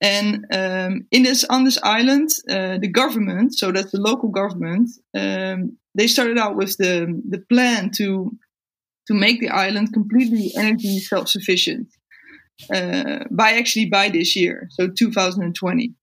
and 0.00 0.46
um, 0.52 1.06
in 1.10 1.22
this 1.24 1.44
on 1.44 1.64
this 1.64 1.78
island, 1.82 2.30
uh, 2.48 2.78
the 2.78 2.88
government, 2.88 3.54
so 3.54 3.72
that's 3.72 3.90
the 3.90 4.00
local 4.00 4.28
government, 4.28 4.90
um, 5.16 5.76
they 5.94 6.06
started 6.06 6.38
out 6.38 6.56
with 6.56 6.76
the 6.76 7.20
the 7.28 7.40
plan 7.48 7.90
to 7.96 8.30
to 9.08 9.14
make 9.14 9.40
the 9.40 9.48
island 9.48 9.92
completely 9.92 10.52
energy 10.56 11.00
self 11.00 11.28
sufficient 11.28 11.88
uh, 12.72 13.24
by 13.30 13.52
actually 13.52 13.86
by 13.86 14.08
this 14.08 14.36
year, 14.36 14.68
so 14.70 14.88
2020. 14.88 15.94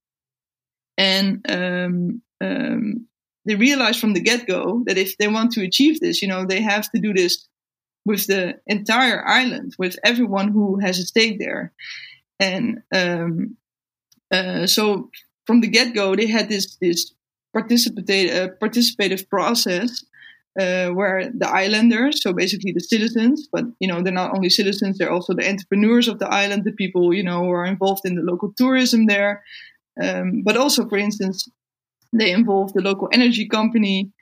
And 0.98 1.44
um, 1.48 2.22
um, 2.40 3.06
they 3.44 3.54
realized 3.54 4.00
from 4.00 4.14
the 4.14 4.20
get 4.20 4.46
go 4.46 4.82
that 4.86 4.98
if 4.98 5.16
they 5.16 5.28
want 5.28 5.52
to 5.52 5.64
achieve 5.64 6.00
this, 6.00 6.20
you 6.20 6.28
know, 6.28 6.44
they 6.44 6.60
have 6.60 6.90
to 6.92 7.00
do 7.00 7.14
this 7.14 7.46
with 8.04 8.26
the 8.26 8.58
entire 8.66 9.26
island, 9.26 9.74
with 9.78 9.98
everyone 10.04 10.48
who 10.48 10.78
has 10.78 10.98
a 10.98 11.04
stake 11.04 11.38
there. 11.38 11.72
And 12.40 12.82
um, 12.94 13.56
uh, 14.32 14.66
so 14.66 15.10
from 15.46 15.60
the 15.60 15.68
get 15.68 15.94
go, 15.94 16.14
they 16.16 16.26
had 16.26 16.48
this 16.48 16.76
this 16.76 17.12
participative 17.56 18.34
uh, 18.34 18.48
participative 18.62 19.28
process 19.28 20.04
uh, 20.60 20.88
where 20.88 21.30
the 21.32 21.48
islanders, 21.48 22.22
so 22.22 22.32
basically 22.32 22.72
the 22.72 22.80
citizens, 22.80 23.48
but 23.52 23.64
you 23.80 23.88
know 23.88 24.02
they're 24.02 24.12
not 24.12 24.34
only 24.34 24.50
citizens, 24.50 24.98
they're 24.98 25.12
also 25.12 25.34
the 25.34 25.48
entrepreneurs 25.48 26.08
of 26.08 26.18
the 26.18 26.28
island, 26.28 26.64
the 26.64 26.72
people 26.72 27.14
you 27.14 27.22
know 27.22 27.44
who 27.44 27.50
are 27.50 27.66
involved 27.66 28.04
in 28.04 28.16
the 28.16 28.22
local 28.22 28.52
tourism 28.56 29.06
there, 29.06 29.42
um, 30.02 30.42
but 30.42 30.56
also, 30.56 30.88
for 30.88 30.98
instance, 30.98 31.48
they 32.12 32.32
involve 32.32 32.72
the 32.72 32.82
local 32.82 33.08
energy 33.12 33.46
company. 33.46 34.12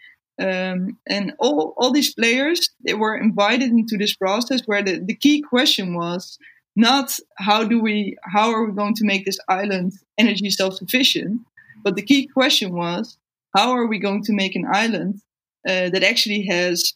Um, 0.41 0.99
and 1.09 1.33
all, 1.39 1.75
all 1.77 1.93
these 1.93 2.13
players, 2.13 2.71
they 2.85 2.95
were 2.95 3.17
invited 3.17 3.71
into 3.71 3.97
this 3.97 4.17
process 4.17 4.63
where 4.67 4.83
the, 4.83 4.99
the 4.99 5.15
key 5.15 5.41
question 5.41 5.95
was 5.95 6.39
not 6.77 7.19
how 7.39 7.65
do 7.65 7.81
we, 7.81 8.17
how 8.23 8.51
are 8.53 8.65
we 8.65 8.73
going 8.73 8.95
to 8.95 9.05
make 9.05 9.25
this 9.25 9.39
island 9.49 9.93
energy 10.19 10.51
self-sufficient? 10.51 11.41
But 11.83 11.97
the 11.97 12.03
key 12.03 12.27
question 12.27 12.73
was, 12.75 13.19
how 13.57 13.71
are 13.73 13.87
we 13.87 13.99
going 13.99 14.23
to 14.25 14.33
make 14.33 14.57
an 14.57 14.67
island 14.73 15.21
uh, 15.69 15.91
that 15.91 16.03
actually 16.03 16.47
has 16.47 16.95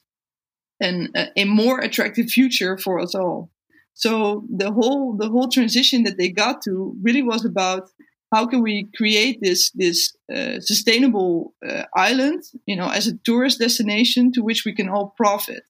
an, 0.81 1.09
a, 1.15 1.29
a 1.37 1.45
more 1.45 1.79
attractive 1.79 2.29
future 2.29 2.77
for 2.77 2.99
us 2.99 3.15
all? 3.15 3.51
So 3.95 4.45
the 4.49 4.71
whole 4.71 5.17
the 5.17 5.29
whole 5.29 5.49
transition 5.49 6.05
that 6.05 6.19
they 6.19 6.29
got 6.29 6.63
to 6.63 6.97
really 7.03 7.23
was 7.23 7.45
about 7.45 7.91
how 8.33 8.47
can 8.47 8.63
we 8.63 8.89
create 8.97 9.41
this 9.41 9.71
this 9.71 10.17
uh, 10.33 10.61
sustainable 10.61 11.55
uh, 11.69 11.83
island, 11.97 12.45
you 12.65 12.77
know, 12.77 12.89
as 12.89 13.09
a 13.09 13.17
tourist 13.25 13.59
destination 13.59 14.33
to 14.33 14.43
which 14.43 14.65
we 14.65 14.73
can 14.73 14.89
all 14.89 15.15
profit. 15.17 15.65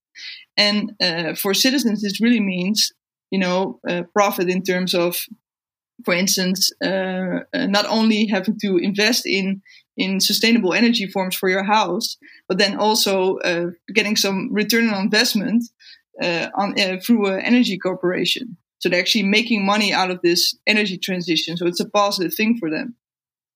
And 0.56 0.92
uh, 1.00 1.34
for 1.34 1.54
citizens, 1.54 2.02
this 2.02 2.20
really 2.20 2.40
means, 2.40 2.92
you 3.30 3.38
know, 3.38 3.80
uh, 3.88 4.02
profit 4.14 4.48
in 4.48 4.62
terms 4.62 4.94
of, 4.94 5.16
for 6.04 6.14
instance, 6.14 6.70
uh, 6.84 7.40
uh, 7.52 7.66
not 7.66 7.86
only 7.86 8.26
having 8.26 8.58
to 8.60 8.78
invest 8.78 9.26
in 9.26 9.62
in 9.96 10.20
sustainable 10.20 10.72
energy 10.72 11.06
forms 11.06 11.34
for 11.34 11.48
your 11.48 11.64
house, 11.64 12.18
but 12.48 12.56
then 12.56 12.78
also 12.78 13.36
getting 13.92 14.14
some 14.14 14.48
return 14.52 14.88
on 14.90 15.02
investment 15.02 15.64
on 16.54 16.74
through 17.00 17.26
an 17.26 17.40
energy 17.40 17.76
corporation. 17.76 18.56
So 18.78 18.88
they're 18.88 19.00
actually 19.00 19.24
making 19.24 19.66
money 19.66 19.92
out 19.92 20.12
of 20.12 20.20
this 20.22 20.54
energy 20.68 20.98
transition. 20.98 21.56
So 21.56 21.66
it's 21.66 21.80
a 21.80 21.90
positive 21.90 22.32
thing 22.32 22.58
for 22.60 22.70
them. 22.70 22.94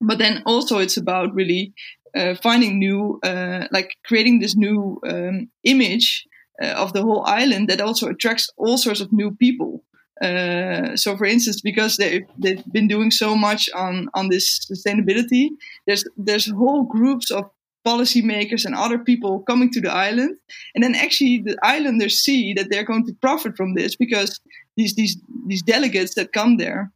But 0.00 0.18
then 0.18 0.42
also 0.44 0.78
it's 0.78 0.96
about 0.96 1.32
really 1.32 1.74
uh, 2.16 2.34
finding 2.42 2.78
new, 2.78 3.20
uh, 3.22 3.68
like 3.70 3.96
creating 4.04 4.40
this 4.40 4.56
new 4.56 5.00
um, 5.06 5.48
image 5.64 6.26
uh, 6.26 6.31
of 6.68 6.92
the 6.92 7.02
whole 7.02 7.24
island 7.26 7.68
that 7.68 7.80
also 7.80 8.08
attracts 8.08 8.50
all 8.56 8.78
sorts 8.78 9.00
of 9.00 9.12
new 9.12 9.34
people. 9.34 9.84
Uh, 10.22 10.96
so, 10.96 11.16
for 11.16 11.24
instance, 11.24 11.60
because 11.60 11.96
they've, 11.96 12.26
they've 12.38 12.64
been 12.72 12.86
doing 12.86 13.10
so 13.10 13.34
much 13.34 13.68
on, 13.74 14.08
on 14.14 14.28
this 14.28 14.64
sustainability, 14.70 15.48
there's 15.86 16.04
there's 16.16 16.50
whole 16.50 16.84
groups 16.84 17.30
of 17.30 17.44
policymakers 17.84 18.64
and 18.64 18.74
other 18.74 18.98
people 18.98 19.40
coming 19.40 19.70
to 19.70 19.80
the 19.80 19.90
island, 19.90 20.36
and 20.74 20.84
then 20.84 20.94
actually 20.94 21.42
the 21.44 21.56
islanders 21.64 22.20
see 22.20 22.52
that 22.54 22.68
they're 22.70 22.84
going 22.84 23.04
to 23.06 23.14
profit 23.14 23.56
from 23.56 23.74
this 23.74 23.96
because 23.96 24.38
these 24.76 24.94
these 24.94 25.16
these 25.48 25.62
delegates 25.62 26.14
that 26.14 26.32
come 26.32 26.56
there, 26.56 26.92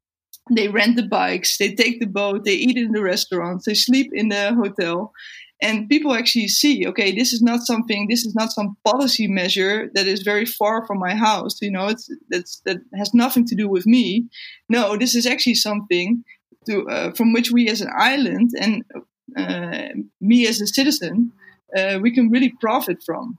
they 0.51 0.69
rent 0.69 0.97
the 0.97 1.07
bikes, 1.09 1.59
they 1.59 1.75
take 1.75 1.99
the 1.99 2.07
boat, 2.07 2.45
they 2.45 2.55
eat 2.55 2.77
in 2.77 2.93
the 2.93 3.03
restaurants, 3.03 3.65
they 3.65 3.75
sleep 3.75 4.11
in 4.13 4.29
the 4.29 4.55
hotel, 4.55 5.13
and 5.63 5.89
people 5.89 6.15
actually 6.15 6.49
see 6.49 6.87
okay 6.87 7.15
this 7.15 7.33
is 7.33 7.43
not 7.43 7.61
something 7.63 8.07
this 8.09 8.25
is 8.27 8.35
not 8.35 8.53
some 8.53 8.77
policy 8.85 9.27
measure 9.27 9.91
that 9.95 10.07
is 10.07 10.23
very 10.23 10.45
far 10.45 10.87
from 10.87 10.99
my 10.99 11.15
house 11.15 11.61
you 11.63 11.71
know 11.71 11.89
it's 11.89 12.11
that's 12.29 12.61
that 12.67 12.79
has 12.95 13.15
nothing 13.15 13.45
to 13.47 13.55
do 13.55 13.69
with 13.69 13.87
me. 13.87 14.27
No 14.69 14.97
this 14.97 15.15
is 15.15 15.27
actually 15.27 15.55
something 15.55 16.25
to 16.69 16.87
uh, 16.89 17.13
from 17.13 17.33
which 17.33 17.51
we 17.51 17.69
as 17.69 17.81
an 17.81 17.91
island 17.97 18.51
and 18.61 18.85
uh, 19.37 19.89
me 20.21 20.47
as 20.47 20.61
a 20.61 20.67
citizen 20.67 21.33
uh, 21.77 21.99
we 22.01 22.13
can 22.15 22.31
really 22.31 22.53
profit 22.61 22.99
from. 23.05 23.39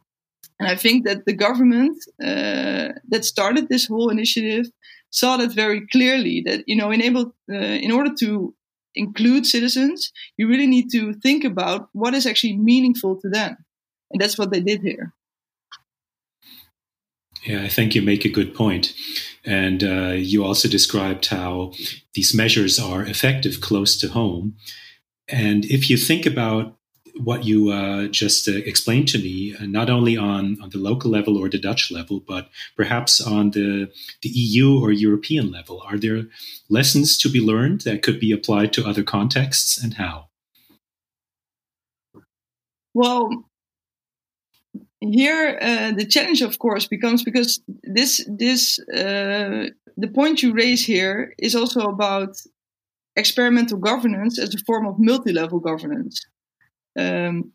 And 0.60 0.68
i 0.68 0.76
think 0.76 1.06
that 1.06 1.26
the 1.26 1.34
government 1.34 1.98
uh, 2.24 2.90
that 3.12 3.26
started 3.26 3.70
this 3.70 3.88
whole 3.88 4.10
initiative 4.10 4.66
saw 5.12 5.38
that 5.38 5.54
very 5.54 5.82
clearly 5.88 6.44
that 6.48 6.64
you 6.68 6.76
know 6.76 6.90
enabled 6.92 7.32
uh, 7.52 7.78
in 7.86 7.92
order 7.92 8.12
to 8.22 8.54
include 8.98 9.46
citizens, 9.46 10.12
you 10.38 10.48
really 10.48 10.68
need 10.68 10.90
to 10.92 11.14
think 11.14 11.44
about 11.44 11.90
what 11.94 12.14
is 12.14 12.26
actually 12.26 12.58
meaningful 12.58 13.20
to 13.22 13.30
them. 13.30 13.58
And 14.12 14.22
that's 14.22 14.38
what 14.38 14.52
they 14.52 14.62
did 14.62 14.82
here. 14.82 15.14
Yeah, 17.46 17.64
I 17.64 17.70
think 17.70 17.96
you 17.96 18.02
make 18.02 18.26
a 18.26 18.30
good 18.30 18.54
point. 18.54 18.94
And 19.46 19.84
uh, 19.84 20.14
you 20.18 20.44
also 20.44 20.68
described 20.68 21.28
how 21.28 21.74
these 22.14 22.34
measures 22.34 22.80
are 22.80 23.04
effective 23.04 23.62
close 23.62 23.98
to 24.00 24.10
home. 24.10 24.56
And 25.30 25.66
if 25.66 25.90
you 25.90 25.98
think 25.98 26.26
about 26.26 26.77
what 27.24 27.46
you 27.46 27.70
uh, 27.72 28.08
just 28.08 28.48
uh, 28.48 28.54
explained 28.54 29.08
to 29.10 29.18
me, 29.18 29.56
uh, 29.56 29.66
not 29.66 29.90
only 29.90 30.18
on, 30.18 30.58
on 30.62 30.70
the 30.70 30.78
local 30.78 31.12
level 31.12 31.38
or 31.38 31.50
the 31.50 31.60
Dutch 31.60 31.92
level, 31.92 32.20
but 32.20 32.50
perhaps 32.76 33.22
on 33.22 33.52
the, 33.52 33.92
the 34.22 34.30
EU 34.30 34.80
or 34.80 34.92
European 34.92 35.52
level. 35.52 35.82
Are 35.86 35.98
there 35.98 36.24
lessons 36.70 37.18
to 37.20 37.30
be 37.30 37.40
learned 37.40 37.82
that 37.82 38.04
could 38.04 38.20
be 38.20 38.32
applied 38.32 38.74
to 38.74 38.86
other 38.86 39.04
contexts 39.04 39.82
and 39.82 39.96
how? 39.96 40.28
Well, 42.94 43.30
here 45.02 45.60
uh, 45.62 45.92
the 45.92 46.06
challenge, 46.06 46.42
of 46.42 46.58
course, 46.60 46.88
becomes 46.88 47.24
because 47.24 47.62
this 47.84 48.28
this 48.28 48.80
uh, 48.90 49.70
the 49.96 50.08
point 50.08 50.42
you 50.42 50.54
raise 50.54 50.86
here 50.86 51.34
is 51.38 51.56
also 51.56 51.82
about 51.82 52.36
experimental 53.16 53.78
governance 53.78 54.40
as 54.40 54.54
a 54.56 54.60
form 54.60 54.88
of 54.88 54.96
multi-level 54.98 55.60
governance. 55.60 56.26
Um, 56.98 57.52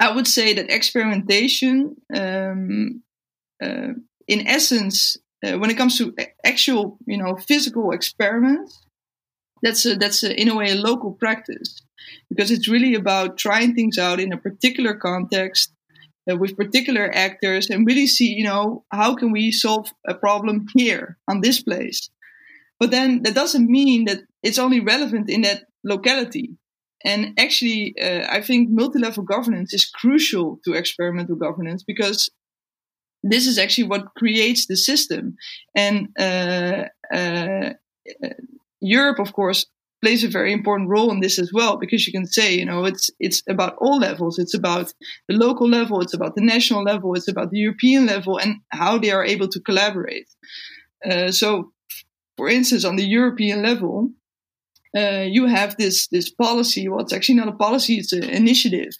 I 0.00 0.14
would 0.14 0.26
say 0.26 0.54
that 0.54 0.70
experimentation, 0.70 1.96
um, 2.14 3.02
uh, 3.62 3.92
in 4.26 4.46
essence, 4.46 5.16
uh, 5.44 5.58
when 5.58 5.70
it 5.70 5.76
comes 5.76 5.98
to 5.98 6.14
actual, 6.44 6.98
you 7.06 7.18
know, 7.18 7.36
physical 7.36 7.92
experiments, 7.92 8.84
that's 9.62 9.86
a, 9.86 9.96
that's 9.96 10.22
a, 10.22 10.40
in 10.40 10.48
a 10.48 10.56
way 10.56 10.70
a 10.70 10.74
local 10.74 11.12
practice 11.12 11.82
because 12.28 12.50
it's 12.50 12.68
really 12.68 12.94
about 12.94 13.38
trying 13.38 13.74
things 13.74 13.98
out 13.98 14.20
in 14.20 14.32
a 14.32 14.36
particular 14.36 14.94
context 14.94 15.72
uh, 16.30 16.36
with 16.36 16.56
particular 16.56 17.10
actors 17.14 17.70
and 17.70 17.86
really 17.86 18.06
see, 18.06 18.32
you 18.32 18.44
know, 18.44 18.84
how 18.90 19.14
can 19.14 19.30
we 19.32 19.50
solve 19.50 19.90
a 20.06 20.14
problem 20.14 20.66
here 20.74 21.18
on 21.28 21.40
this 21.40 21.62
place. 21.62 22.10
But 22.78 22.90
then 22.90 23.22
that 23.22 23.34
doesn't 23.34 23.70
mean 23.70 24.06
that 24.06 24.20
it's 24.42 24.58
only 24.58 24.80
relevant 24.80 25.30
in 25.30 25.42
that 25.42 25.64
locality. 25.84 26.56
And 27.04 27.38
actually, 27.38 27.94
uh, 28.00 28.26
I 28.30 28.40
think 28.40 28.70
multi-level 28.70 29.24
governance 29.24 29.72
is 29.74 29.84
crucial 29.84 30.60
to 30.64 30.74
experimental 30.74 31.36
governance 31.36 31.82
because 31.82 32.30
this 33.22 33.46
is 33.46 33.58
actually 33.58 33.88
what 33.88 34.14
creates 34.16 34.66
the 34.66 34.76
system. 34.76 35.36
And 35.74 36.08
uh, 36.18 36.84
uh, 37.14 37.70
Europe, 38.80 39.18
of 39.18 39.32
course, 39.32 39.66
plays 40.02 40.24
a 40.24 40.28
very 40.28 40.52
important 40.52 40.90
role 40.90 41.12
in 41.12 41.20
this 41.20 41.38
as 41.38 41.52
well 41.52 41.76
because 41.76 42.06
you 42.06 42.12
can 42.12 42.26
say, 42.26 42.54
you 42.54 42.64
know, 42.64 42.84
it's 42.84 43.08
it's 43.20 43.42
about 43.48 43.76
all 43.78 43.98
levels. 43.98 44.38
It's 44.38 44.54
about 44.54 44.92
the 45.28 45.36
local 45.36 45.68
level, 45.68 46.00
it's 46.00 46.14
about 46.14 46.34
the 46.34 46.42
national 46.42 46.82
level, 46.82 47.14
it's 47.14 47.28
about 47.28 47.50
the 47.50 47.58
European 47.58 48.06
level, 48.06 48.38
and 48.38 48.56
how 48.70 48.98
they 48.98 49.12
are 49.12 49.24
able 49.24 49.48
to 49.48 49.60
collaborate. 49.60 50.28
Uh, 51.08 51.30
so, 51.30 51.72
for 52.36 52.48
instance, 52.48 52.84
on 52.84 52.96
the 52.96 53.06
European 53.06 53.62
level, 53.62 54.10
uh, 54.96 55.24
you 55.26 55.46
have 55.46 55.76
this 55.76 56.08
this 56.08 56.30
policy. 56.30 56.88
Well, 56.88 57.00
it's 57.00 57.12
actually 57.12 57.36
not 57.36 57.48
a 57.48 57.52
policy; 57.56 57.96
it's 57.96 58.12
an 58.12 58.24
initiative 58.24 58.92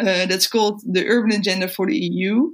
uh, 0.00 0.26
that's 0.26 0.48
called 0.48 0.82
the 0.84 1.06
Urban 1.06 1.32
Agenda 1.32 1.68
for 1.68 1.86
the 1.86 1.96
EU, 1.96 2.50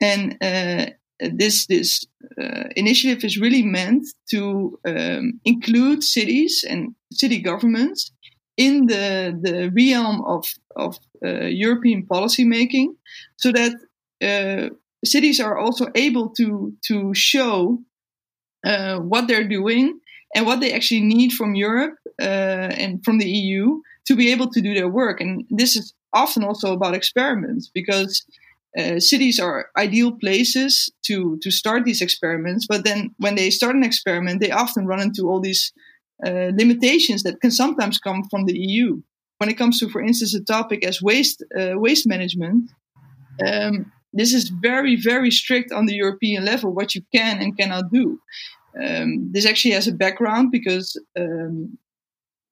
and 0.00 0.36
uh, 0.42 0.86
this 1.20 1.66
this 1.66 2.04
uh, 2.40 2.64
initiative 2.76 3.24
is 3.24 3.38
really 3.38 3.62
meant 3.62 4.06
to 4.30 4.78
um, 4.86 5.40
include 5.44 6.04
cities 6.04 6.64
and 6.68 6.94
city 7.12 7.40
governments 7.40 8.12
in 8.58 8.86
the 8.86 9.38
the 9.40 9.70
realm 9.74 10.22
of 10.26 10.44
of 10.76 10.98
uh, 11.24 11.46
European 11.46 12.04
policy 12.04 12.44
making, 12.44 12.94
so 13.36 13.52
that 13.52 13.72
cities 15.04 15.40
are 15.40 15.56
also 15.56 15.86
able 15.94 16.28
to 16.30 16.74
to 16.86 17.14
show 17.14 17.78
what 19.00 19.28
they're 19.28 19.48
doing 19.48 19.98
and 20.34 20.46
what 20.46 20.60
they 20.60 20.72
actually 20.72 21.00
need 21.00 21.32
from 21.32 21.54
Europe 21.54 21.94
uh, 22.20 22.24
and 22.24 23.04
from 23.04 23.18
the 23.18 23.28
EU 23.28 23.80
to 24.06 24.16
be 24.16 24.32
able 24.32 24.48
to 24.50 24.60
do 24.60 24.74
their 24.74 24.88
work. 24.88 25.20
And 25.20 25.44
this 25.50 25.76
is 25.76 25.94
often 26.12 26.42
also 26.44 26.72
about 26.72 26.94
experiments 26.94 27.70
because 27.72 28.24
uh, 28.78 29.00
cities 29.00 29.40
are 29.40 29.70
ideal 29.76 30.12
places 30.12 30.90
to 31.02 31.38
to 31.42 31.50
start 31.50 31.84
these 31.84 32.02
experiments. 32.02 32.66
But 32.66 32.84
then 32.84 33.14
when 33.18 33.34
they 33.34 33.50
start 33.50 33.76
an 33.76 33.82
experiment, 33.82 34.40
they 34.40 34.50
often 34.50 34.86
run 34.86 35.00
into 35.00 35.28
all 35.28 35.40
these 35.40 35.72
uh, 36.26 36.50
limitations 36.54 37.22
that 37.22 37.40
can 37.40 37.50
sometimes 37.50 37.98
come 37.98 38.24
from 38.30 38.44
the 38.44 38.58
EU. 38.58 39.00
When 39.38 39.48
it 39.48 39.56
comes 39.56 39.78
to, 39.78 39.88
for 39.88 40.02
instance, 40.02 40.34
a 40.34 40.44
topic 40.44 40.84
as 40.84 41.00
waste 41.00 41.42
uh, 41.58 41.74
waste 41.76 42.06
management. 42.06 42.70
Um, 43.46 43.92
this 44.12 44.32
is 44.32 44.48
very, 44.48 44.96
very 44.96 45.30
strict 45.30 45.70
on 45.70 45.86
the 45.86 45.94
European 45.94 46.44
level 46.44 46.72
what 46.72 46.94
you 46.94 47.02
can 47.14 47.40
and 47.42 47.56
cannot 47.56 47.92
do. 47.92 48.20
Um, 48.82 49.30
this 49.32 49.46
actually 49.46 49.72
has 49.72 49.88
a 49.88 49.92
background 49.92 50.50
because 50.52 51.00
um, 51.18 51.78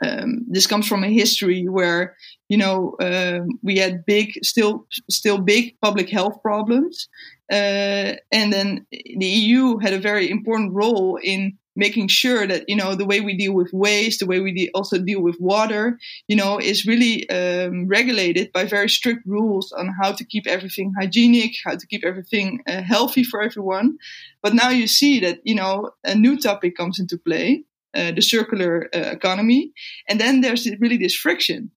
um, 0.04 0.44
this 0.48 0.66
comes 0.66 0.86
from 0.86 1.04
a 1.04 1.08
history 1.08 1.68
where 1.68 2.16
you 2.48 2.58
know 2.58 2.96
um, 3.00 3.58
we 3.62 3.78
had 3.78 4.04
big, 4.04 4.32
still, 4.44 4.86
still 5.10 5.38
big 5.38 5.74
public 5.80 6.10
health 6.10 6.42
problems, 6.42 7.08
uh, 7.50 8.14
and 8.32 8.52
then 8.52 8.86
the 8.90 9.26
EU 9.26 9.78
had 9.78 9.94
a 9.94 9.98
very 9.98 10.30
important 10.30 10.72
role 10.72 11.18
in 11.22 11.56
making 11.76 12.08
sure 12.08 12.46
that 12.46 12.68
you 12.68 12.76
know 12.76 12.94
the 12.94 13.04
way 13.04 13.20
we 13.20 13.36
deal 13.36 13.52
with 13.52 13.72
waste, 13.72 14.20
the 14.20 14.26
way 14.26 14.40
we 14.40 14.52
de- 14.52 14.70
also 14.72 14.98
deal 14.98 15.20
with 15.20 15.36
water, 15.40 15.98
you 16.28 16.36
know, 16.36 16.58
is 16.58 16.86
really 16.86 17.28
um, 17.30 17.86
regulated 17.86 18.52
by 18.52 18.64
very 18.64 18.88
strict 18.88 19.22
rules 19.26 19.72
on 19.72 19.94
how 20.00 20.12
to 20.12 20.24
keep 20.24 20.46
everything 20.46 20.92
hygienic, 20.98 21.52
how 21.64 21.76
to 21.76 21.86
keep 21.86 22.04
everything 22.04 22.62
uh, 22.66 22.82
healthy 22.82 23.22
for 23.22 23.42
everyone. 23.42 23.98
But 24.42 24.54
now 24.54 24.70
you 24.70 24.86
see 24.86 25.20
that 25.20 25.40
you 25.44 25.54
know 25.54 25.90
a 26.04 26.14
new 26.14 26.38
topic 26.38 26.76
comes 26.76 26.98
into 26.98 27.18
play, 27.18 27.64
uh, 27.94 28.12
the 28.12 28.22
circular 28.22 28.88
uh, 28.94 29.10
economy, 29.10 29.72
and 30.08 30.20
then 30.20 30.40
there's 30.40 30.68
really 30.80 30.96
this 30.96 31.14
friction. 31.14 31.70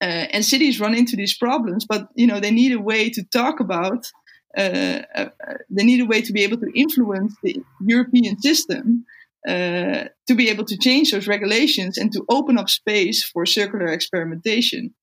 Uh, 0.00 0.26
and 0.32 0.44
cities 0.44 0.80
run 0.80 0.94
into 0.94 1.16
these 1.16 1.36
problems, 1.36 1.86
but 1.86 2.08
you 2.14 2.26
know 2.26 2.40
they 2.40 2.50
need 2.50 2.72
a 2.72 2.80
way 2.80 3.08
to 3.08 3.22
talk 3.24 3.60
about 3.60 4.10
uh, 4.56 5.02
uh, 5.14 5.28
they 5.70 5.84
need 5.84 6.00
a 6.00 6.06
way 6.06 6.22
to 6.22 6.32
be 6.32 6.44
able 6.44 6.58
to 6.58 6.70
influence 6.74 7.34
the 7.42 7.56
European 7.80 8.40
system 8.40 9.04
uh, 9.46 10.04
to 10.26 10.34
be 10.34 10.48
able 10.48 10.64
to 10.64 10.78
change 10.78 11.10
those 11.10 11.28
regulations 11.28 11.98
and 11.98 12.12
to 12.12 12.24
open 12.28 12.58
up 12.58 12.70
space 12.70 13.22
for 13.22 13.44
circular 13.44 13.86
experimentation. 13.86 14.94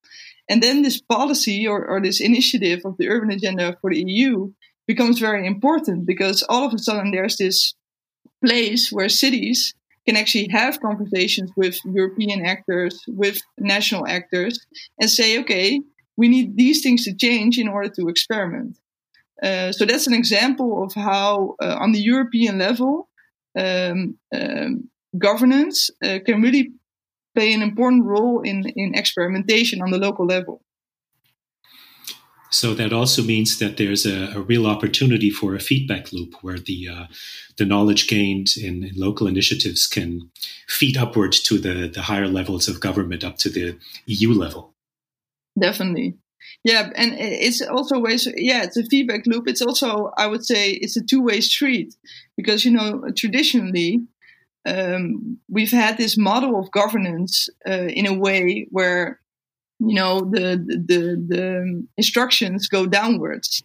And 0.50 0.62
then 0.62 0.82
this 0.82 1.00
policy 1.00 1.68
or, 1.68 1.86
or 1.86 2.02
this 2.02 2.20
initiative 2.20 2.82
of 2.84 2.98
the 2.98 3.08
urban 3.08 3.32
agenda 3.32 3.78
for 3.80 3.92
the 3.92 4.04
EU 4.06 4.52
becomes 4.88 5.20
very 5.20 5.46
important 5.46 6.06
because 6.06 6.44
all 6.50 6.66
of 6.66 6.74
a 6.74 6.80
sudden 6.80 7.12
there's 7.12 7.38
this 7.38 7.74
place 8.44 8.92
where 8.92 9.10
cities 9.10 9.74
can 10.06 10.18
actually 10.18 10.48
have 10.50 10.82
conversations 10.82 11.52
with 11.56 11.80
European 11.86 12.46
actors, 12.46 13.00
with 13.08 13.40
national 13.60 14.08
actors, 14.08 14.60
and 15.00 15.10
say, 15.10 15.40
okay, 15.40 15.80
we 16.18 16.28
need 16.28 16.58
these 16.58 16.82
things 16.82 17.06
to 17.06 17.14
change 17.16 17.58
in 17.60 17.68
order 17.68 17.90
to 17.90 18.08
experiment. 18.08 18.78
Uh, 19.42 19.72
so 19.72 19.86
that's 19.86 20.08
an 20.08 20.14
example 20.14 20.84
of 20.84 20.94
how, 20.94 21.56
uh, 21.62 21.78
on 21.80 21.92
the 21.92 22.02
European 22.02 22.58
level, 22.58 23.08
um, 23.58 24.18
um, 24.34 24.90
governance 25.18 25.90
uh, 26.04 26.20
can 26.26 26.42
really 26.42 26.72
play 27.36 27.54
an 27.54 27.62
important 27.62 28.06
role 28.06 28.42
in, 28.42 28.64
in 28.76 28.94
experimentation 28.96 29.82
on 29.82 29.92
the 29.92 29.98
local 29.98 30.26
level. 30.26 30.62
So 32.54 32.74
that 32.74 32.92
also 32.92 33.24
means 33.24 33.60
that 33.60 33.78
there's 33.78 34.06
a, 34.06 34.34
a 34.36 34.42
real 34.42 34.68
opportunity 34.68 35.30
for 35.30 35.56
a 35.56 35.60
feedback 35.60 36.12
loop 36.12 36.36
where 36.42 36.60
the 36.60 36.90
uh, 36.90 37.06
the 37.58 37.66
knowledge 37.66 38.08
gained 38.08 38.50
in, 38.58 38.84
in, 38.84 38.92
local 38.96 39.26
initiatives 39.26 39.88
can 39.88 40.30
feed 40.68 40.98
upward 40.98 41.32
to 41.32 41.58
the, 41.58 41.88
the 41.88 42.02
higher 42.02 42.28
levels 42.28 42.68
of 42.68 42.82
government 42.82 43.24
up 43.24 43.38
to 43.38 43.50
the 43.50 43.78
EU 44.06 44.34
level. 44.34 44.74
Definitely. 45.58 46.16
Yeah, 46.63 46.89
and 46.95 47.13
it's 47.17 47.62
also 47.62 48.00
ways. 48.00 48.28
Yeah, 48.36 48.63
it's 48.63 48.78
a 48.78 48.86
feedback 48.86 49.26
loop. 49.26 49.47
It's 49.47 49.63
also, 49.63 50.12
I 50.15 50.28
would 50.28 50.45
say, 50.45 50.69
it's 50.71 50.95
a 50.95 51.04
two 51.04 51.21
way 51.21 51.41
street 51.41 51.95
because 52.38 52.65
you 52.65 52.71
know 52.71 53.04
traditionally 53.17 54.02
um, 54.65 55.39
we've 55.50 55.71
had 55.71 55.97
this 55.97 56.17
model 56.17 56.60
of 56.60 56.71
governance 56.71 57.50
uh, 57.67 57.88
in 57.88 58.06
a 58.06 58.13
way 58.13 58.67
where 58.69 59.19
you 59.80 59.95
know 59.95 60.19
the, 60.19 60.58
the 60.88 61.24
the 61.28 61.88
instructions 61.97 62.67
go 62.67 62.86
downwards 62.86 63.63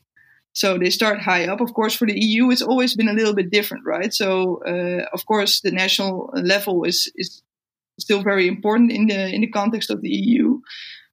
so 0.54 0.78
they 0.78 0.88
start 0.88 1.20
high 1.20 1.46
up 1.46 1.61
of 1.61 1.74
course 1.74 1.94
for 1.94 2.06
the 2.06 2.18
eu 2.18 2.50
it's 2.50 2.62
always 2.62 2.96
been 2.96 3.09
a 3.09 3.12
little 3.12 3.35
bit 3.35 3.50
different 3.50 3.85
right 3.85 4.14
so 4.14 4.62
uh, 4.66 5.04
of 5.12 5.26
course 5.26 5.61
the 5.61 5.70
national 5.70 6.30
level 6.35 6.85
is 6.85 7.12
is 7.16 7.42
still 8.00 8.22
very 8.22 8.48
important 8.48 8.90
in 8.90 9.06
the 9.06 9.35
in 9.35 9.42
the 9.42 9.50
context 9.50 9.90
of 9.90 10.00
the 10.00 10.09
eu 10.09 10.61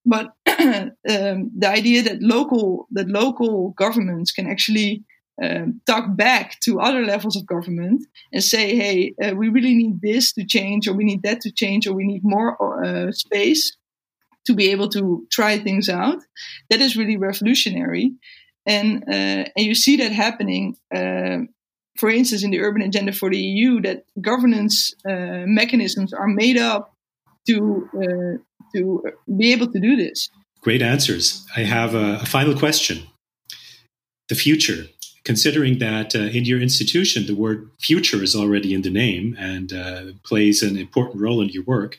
but 0.05 0.33
um, 0.59 1.51
the 1.57 1.69
idea 1.69 2.03
that 2.03 2.21
local 2.21 2.87
that 2.91 3.07
local 3.07 3.71
governments 3.71 4.31
can 4.31 4.47
actually 4.47 5.03
um, 5.41 5.81
talk 5.87 6.15
back 6.15 6.59
to 6.61 6.79
other 6.79 7.03
levels 7.03 7.35
of 7.35 7.45
government 7.45 8.05
and 8.31 8.43
say, 8.43 8.75
hey, 8.75 9.15
uh, 9.23 9.33
we 9.35 9.49
really 9.49 9.73
need 9.73 9.99
this 10.01 10.31
to 10.33 10.45
change, 10.45 10.87
or 10.87 10.93
we 10.93 11.03
need 11.03 11.23
that 11.23 11.41
to 11.41 11.51
change, 11.51 11.87
or 11.87 11.93
we 11.93 12.05
need 12.05 12.23
more 12.23 12.85
uh, 12.85 13.11
space 13.11 13.75
to 14.45 14.53
be 14.53 14.69
able 14.69 14.89
to 14.89 15.25
try 15.31 15.57
things 15.57 15.89
out. 15.89 16.19
That 16.69 16.81
is 16.81 16.97
really 16.97 17.17
revolutionary. 17.17 18.11
And, 18.65 19.03
uh, 19.07 19.49
and 19.55 19.65
you 19.65 19.75
see 19.75 19.97
that 19.97 20.11
happening, 20.11 20.77
uh, 20.93 21.39
for 21.97 22.09
instance, 22.09 22.43
in 22.43 22.51
the 22.51 22.59
urban 22.59 22.81
agenda 22.81 23.11
for 23.11 23.29
the 23.29 23.37
EU, 23.37 23.81
that 23.81 24.03
governance 24.21 24.93
uh, 25.07 25.43
mechanisms 25.45 26.13
are 26.13 26.27
made 26.27 26.57
up 26.57 26.93
to, 27.47 27.89
uh, 27.95 28.37
to 28.75 29.03
be 29.35 29.51
able 29.51 29.71
to 29.71 29.79
do 29.79 29.95
this. 29.95 30.29
Great 30.63 30.81
answers. 30.81 31.45
I 31.55 31.61
have 31.61 31.93
a, 31.93 32.19
a 32.21 32.25
final 32.25 32.57
question. 32.57 33.03
The 34.29 34.35
future 34.35 34.85
considering 35.23 35.79
that 35.79 36.15
uh, 36.15 36.19
in 36.19 36.45
your 36.45 36.61
institution, 36.61 37.25
the 37.25 37.35
word 37.35 37.69
future 37.79 38.21
is 38.21 38.35
already 38.35 38.73
in 38.73 38.81
the 38.81 38.89
name 38.89 39.35
and 39.39 39.71
uh, 39.71 40.03
plays 40.23 40.61
an 40.61 40.77
important 40.77 41.21
role 41.21 41.41
in 41.41 41.49
your 41.49 41.63
work, 41.63 41.97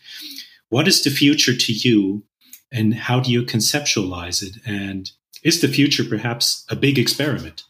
what 0.68 0.86
is 0.86 1.02
the 1.02 1.10
future 1.10 1.56
to 1.56 1.72
you 1.72 2.22
and 2.70 2.94
how 2.94 3.20
do 3.20 3.30
you 3.30 3.42
conceptualize 3.42 4.42
it? 4.42 4.56
And 4.66 5.10
is 5.42 5.60
the 5.60 5.68
future 5.68 6.04
perhaps 6.04 6.66
a 6.70 6.76
big 6.76 6.98
experiment? 6.98 7.62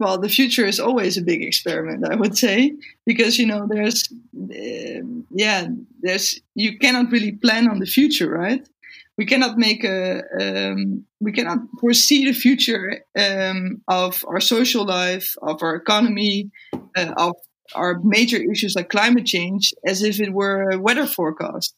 Well, 0.00 0.18
the 0.18 0.28
future 0.28 0.66
is 0.66 0.80
always 0.80 1.16
a 1.16 1.22
big 1.22 1.42
experiment, 1.42 2.04
I 2.10 2.16
would 2.16 2.36
say, 2.36 2.74
because 3.06 3.38
you 3.38 3.46
know 3.46 3.68
there's, 3.68 4.08
uh, 4.36 5.06
yeah, 5.30 5.68
there's 6.00 6.40
you 6.54 6.78
cannot 6.78 7.12
really 7.12 7.32
plan 7.32 7.70
on 7.70 7.78
the 7.78 7.86
future, 7.86 8.28
right? 8.28 8.66
We 9.16 9.26
cannot 9.26 9.58
make 9.58 9.84
a 9.84 10.22
um, 10.40 11.04
we 11.20 11.32
cannot 11.32 11.58
foresee 11.80 12.24
the 12.24 12.32
future 12.32 13.04
um, 13.18 13.82
of 13.88 14.24
our 14.26 14.40
social 14.40 14.84
life, 14.84 15.36
of 15.42 15.62
our 15.62 15.76
economy, 15.76 16.50
uh, 16.96 17.12
of 17.16 17.34
our 17.74 18.00
major 18.02 18.38
issues 18.38 18.74
like 18.74 18.88
climate 18.88 19.26
change 19.26 19.72
as 19.86 20.02
if 20.02 20.20
it 20.20 20.32
were 20.32 20.70
a 20.70 20.78
weather 20.78 21.06
forecast. 21.06 21.74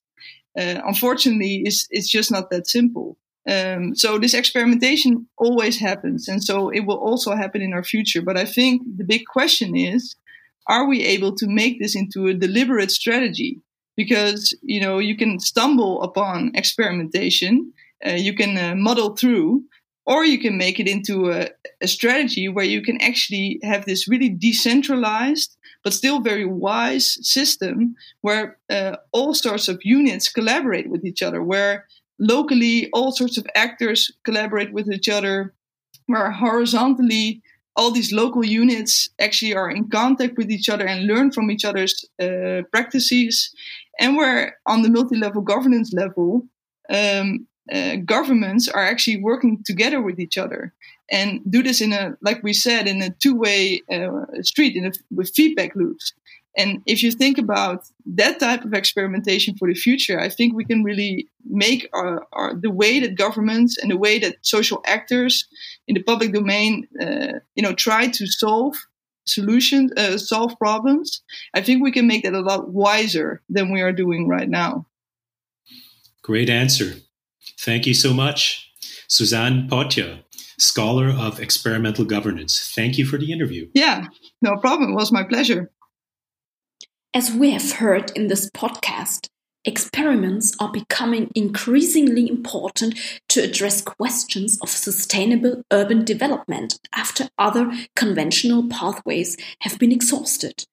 Uh, 0.59 0.81
unfortunately, 0.87 1.63
it's 1.65 1.87
it's 1.91 2.09
just 2.09 2.31
not 2.31 2.51
that 2.51 2.67
simple. 2.67 3.19
Um, 3.49 3.95
so 3.95 4.19
this 4.19 4.35
experimentation 4.35 5.29
always 5.39 5.79
happens, 5.79 6.29
and 6.29 6.43
so 6.43 6.71
it 6.71 6.81
will 6.81 6.99
also 6.99 7.37
happen 7.37 7.63
in 7.63 7.73
our 7.73 7.85
future. 7.85 8.23
But 8.23 8.37
I 8.37 8.45
think 8.45 8.83
the 8.97 9.05
big 9.05 9.27
question 9.27 9.77
is: 9.77 10.17
Are 10.69 10.89
we 10.89 11.05
able 11.05 11.35
to 11.37 11.47
make 11.47 11.79
this 11.79 11.95
into 11.95 12.27
a 12.27 12.35
deliberate 12.35 12.91
strategy? 12.91 13.61
Because 13.97 14.55
you 14.63 14.81
know 14.81 14.99
you 14.99 15.17
can 15.17 15.41
stumble 15.41 16.03
upon 16.03 16.53
experimentation 16.55 17.73
uh, 18.07 18.11
you 18.11 18.35
can 18.35 18.57
uh, 18.57 18.75
model 18.75 19.17
through 19.17 19.65
or 20.07 20.25
you 20.25 20.39
can 20.39 20.57
make 20.57 20.79
it 20.79 20.87
into 20.87 21.33
a, 21.33 21.49
a, 21.81 21.89
strategy 21.89 22.49
where 22.49 22.65
you 22.65 22.81
can 22.81 23.01
actually 23.01 23.59
have 23.63 23.85
this 23.87 24.07
really 24.07 24.29
decentralized 24.29 25.57
but 25.83 25.93
still 25.93 26.21
very 26.21 26.45
wise 26.45 27.19
system 27.27 27.95
where 28.21 28.59
uh, 28.71 28.97
all 29.13 29.35
sorts 29.35 29.69
of 29.69 29.81
units 29.83 30.29
collaborate 30.29 30.89
with 30.91 31.05
each 31.05 31.23
other 31.23 31.43
where 31.43 31.87
locally 32.19 32.89
all 32.93 33.13
sorts 33.13 33.37
of 33.37 33.47
actors 33.55 34.11
collaborate 34.25 34.73
with 34.73 34.91
each 34.91 35.09
other 35.09 35.55
where 36.07 36.31
horizontally 36.31 37.43
all 37.77 37.91
these 37.91 38.13
local 38.13 38.45
units 38.45 39.09
actually 39.21 39.55
are 39.55 39.71
in 39.71 39.89
contact 39.89 40.37
with 40.39 40.51
each 40.51 40.69
other 40.69 40.87
and 40.87 41.07
learn 41.07 41.31
from 41.31 41.51
each 41.51 41.65
other's 41.65 42.05
uh, 42.21 42.63
practices 42.73 43.55
and 43.99 44.17
where 44.17 44.59
on 44.67 44.83
the 44.83 44.91
multi-level 44.91 45.43
governance 45.43 45.93
level, 45.93 46.47
um, 46.91 47.47
uh, 47.73 47.97
governments 47.97 48.69
are 48.69 48.85
actually 48.85 49.21
working 49.23 49.63
together 49.65 50.01
with 50.01 50.21
each 50.21 50.39
other 50.39 50.73
and 51.11 51.41
do 51.49 51.63
this 51.63 51.81
in 51.81 51.93
a, 51.93 52.17
like 52.21 52.43
we 52.43 52.53
said, 52.53 52.87
in 52.87 53.03
a 53.03 53.11
two-way 53.11 53.83
uh, 53.93 54.43
street, 54.43 54.77
in 54.77 54.87
a, 54.87 54.93
with 55.11 55.33
feedback 55.35 55.75
loops. 55.75 56.13
And 56.57 56.83
if 56.87 57.03
you 57.03 57.13
think 57.13 57.37
about 57.37 57.85
that 58.07 58.41
type 58.41 58.65
of 58.65 58.73
experimentation 58.73 59.57
for 59.57 59.69
the 59.69 59.75
future, 59.75 60.19
I 60.19 60.31
think 60.31 60.55
we 60.55 60.65
can 60.65 60.83
really 60.83 61.29
make 61.45 61.89
our, 61.93 62.27
our, 62.33 62.55
the 62.55 62.71
way 62.71 62.99
that 63.01 63.15
governments 63.15 63.77
and 63.77 63.91
the 63.91 63.99
way 63.99 64.19
that 64.19 64.37
social 64.41 64.81
actors 64.87 65.47
in 65.87 65.95
the 65.95 66.03
public 66.03 66.33
domain, 66.33 66.89
uh, 67.01 67.41
you 67.55 67.63
know, 67.63 67.75
try 67.75 68.09
to 68.09 68.27
solve 68.27 68.75
solutions, 69.27 69.93
uh, 69.97 70.17
solve 70.17 70.59
problems, 70.59 71.23
I 71.53 71.61
think 71.61 71.83
we 71.83 71.93
can 71.93 72.07
make 72.07 72.25
that 72.25 72.33
a 72.33 72.41
lot 72.41 72.71
wiser 72.71 73.43
than 73.49 73.73
we 73.73 73.83
are 73.83 73.93
doing 73.93 74.29
right 74.29 74.49
now. 74.49 74.87
Great 76.23 76.49
answer. 76.49 76.95
Thank 77.61 77.87
you 77.87 77.95
so 77.95 78.15
much. 78.15 78.71
Suzanne 79.09 79.69
Potjer, 79.69 80.23
scholar 80.59 81.09
of 81.09 81.41
experimental 81.41 82.05
governance. 82.05 82.73
Thank 82.75 82.99
you 82.99 83.05
for 83.05 83.19
the 83.19 83.33
interview. 83.33 83.69
Yeah, 83.75 84.07
no 84.43 84.57
problem. 84.57 84.93
It 84.93 84.95
was 84.95 85.13
my 85.13 85.23
pleasure. 85.23 85.71
As 87.17 87.33
we 87.33 87.53
have 87.53 87.73
heard 87.73 88.11
in 88.11 88.27
this 88.27 88.51
podcast, 88.51 89.29
Experiments 89.65 90.55
are 90.61 90.71
becoming 90.71 91.31
increasingly 91.35 92.29
important 92.29 92.95
to 93.31 93.43
address 93.43 93.81
questions 93.81 94.59
of 94.61 94.69
sustainable 94.69 95.63
urban 95.73 96.05
development 96.05 96.79
after 96.95 97.31
other 97.39 97.73
conventional 97.97 98.69
pathways 98.69 99.39
have 99.63 99.79
been 99.79 99.93
exhausted. 99.93 100.67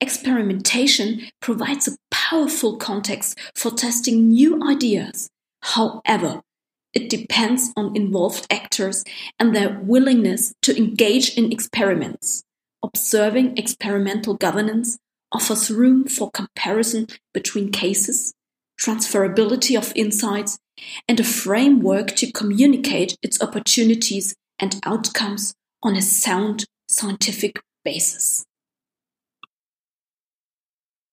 Experimentation 0.00 1.28
provides 1.40 1.86
a 1.86 1.96
powerful 2.10 2.78
context 2.78 3.38
for 3.54 3.70
testing 3.70 4.30
new 4.30 4.66
ideas. 4.66 5.28
However, 5.60 6.40
it 6.94 7.10
depends 7.10 7.70
on 7.76 7.94
involved 7.94 8.46
actors 8.50 9.04
and 9.38 9.54
their 9.54 9.78
willingness 9.78 10.54
to 10.62 10.74
engage 10.74 11.36
in 11.36 11.52
experiments. 11.52 12.44
Observing 12.82 13.58
experimental 13.58 14.34
governance 14.34 14.98
offers 15.32 15.70
room 15.70 16.06
for 16.06 16.30
comparison 16.30 17.06
between 17.32 17.72
cases, 17.72 18.34
transferability 18.80 19.76
of 19.76 19.92
insights, 19.96 20.58
and 21.08 21.18
a 21.20 21.24
framework 21.24 22.08
to 22.16 22.32
communicate 22.32 23.16
its 23.22 23.40
opportunities 23.42 24.34
and 24.58 24.80
outcomes 24.84 25.54
on 25.82 25.96
a 25.96 26.02
sound 26.02 26.64
scientific 26.88 27.60
basis. 27.84 28.44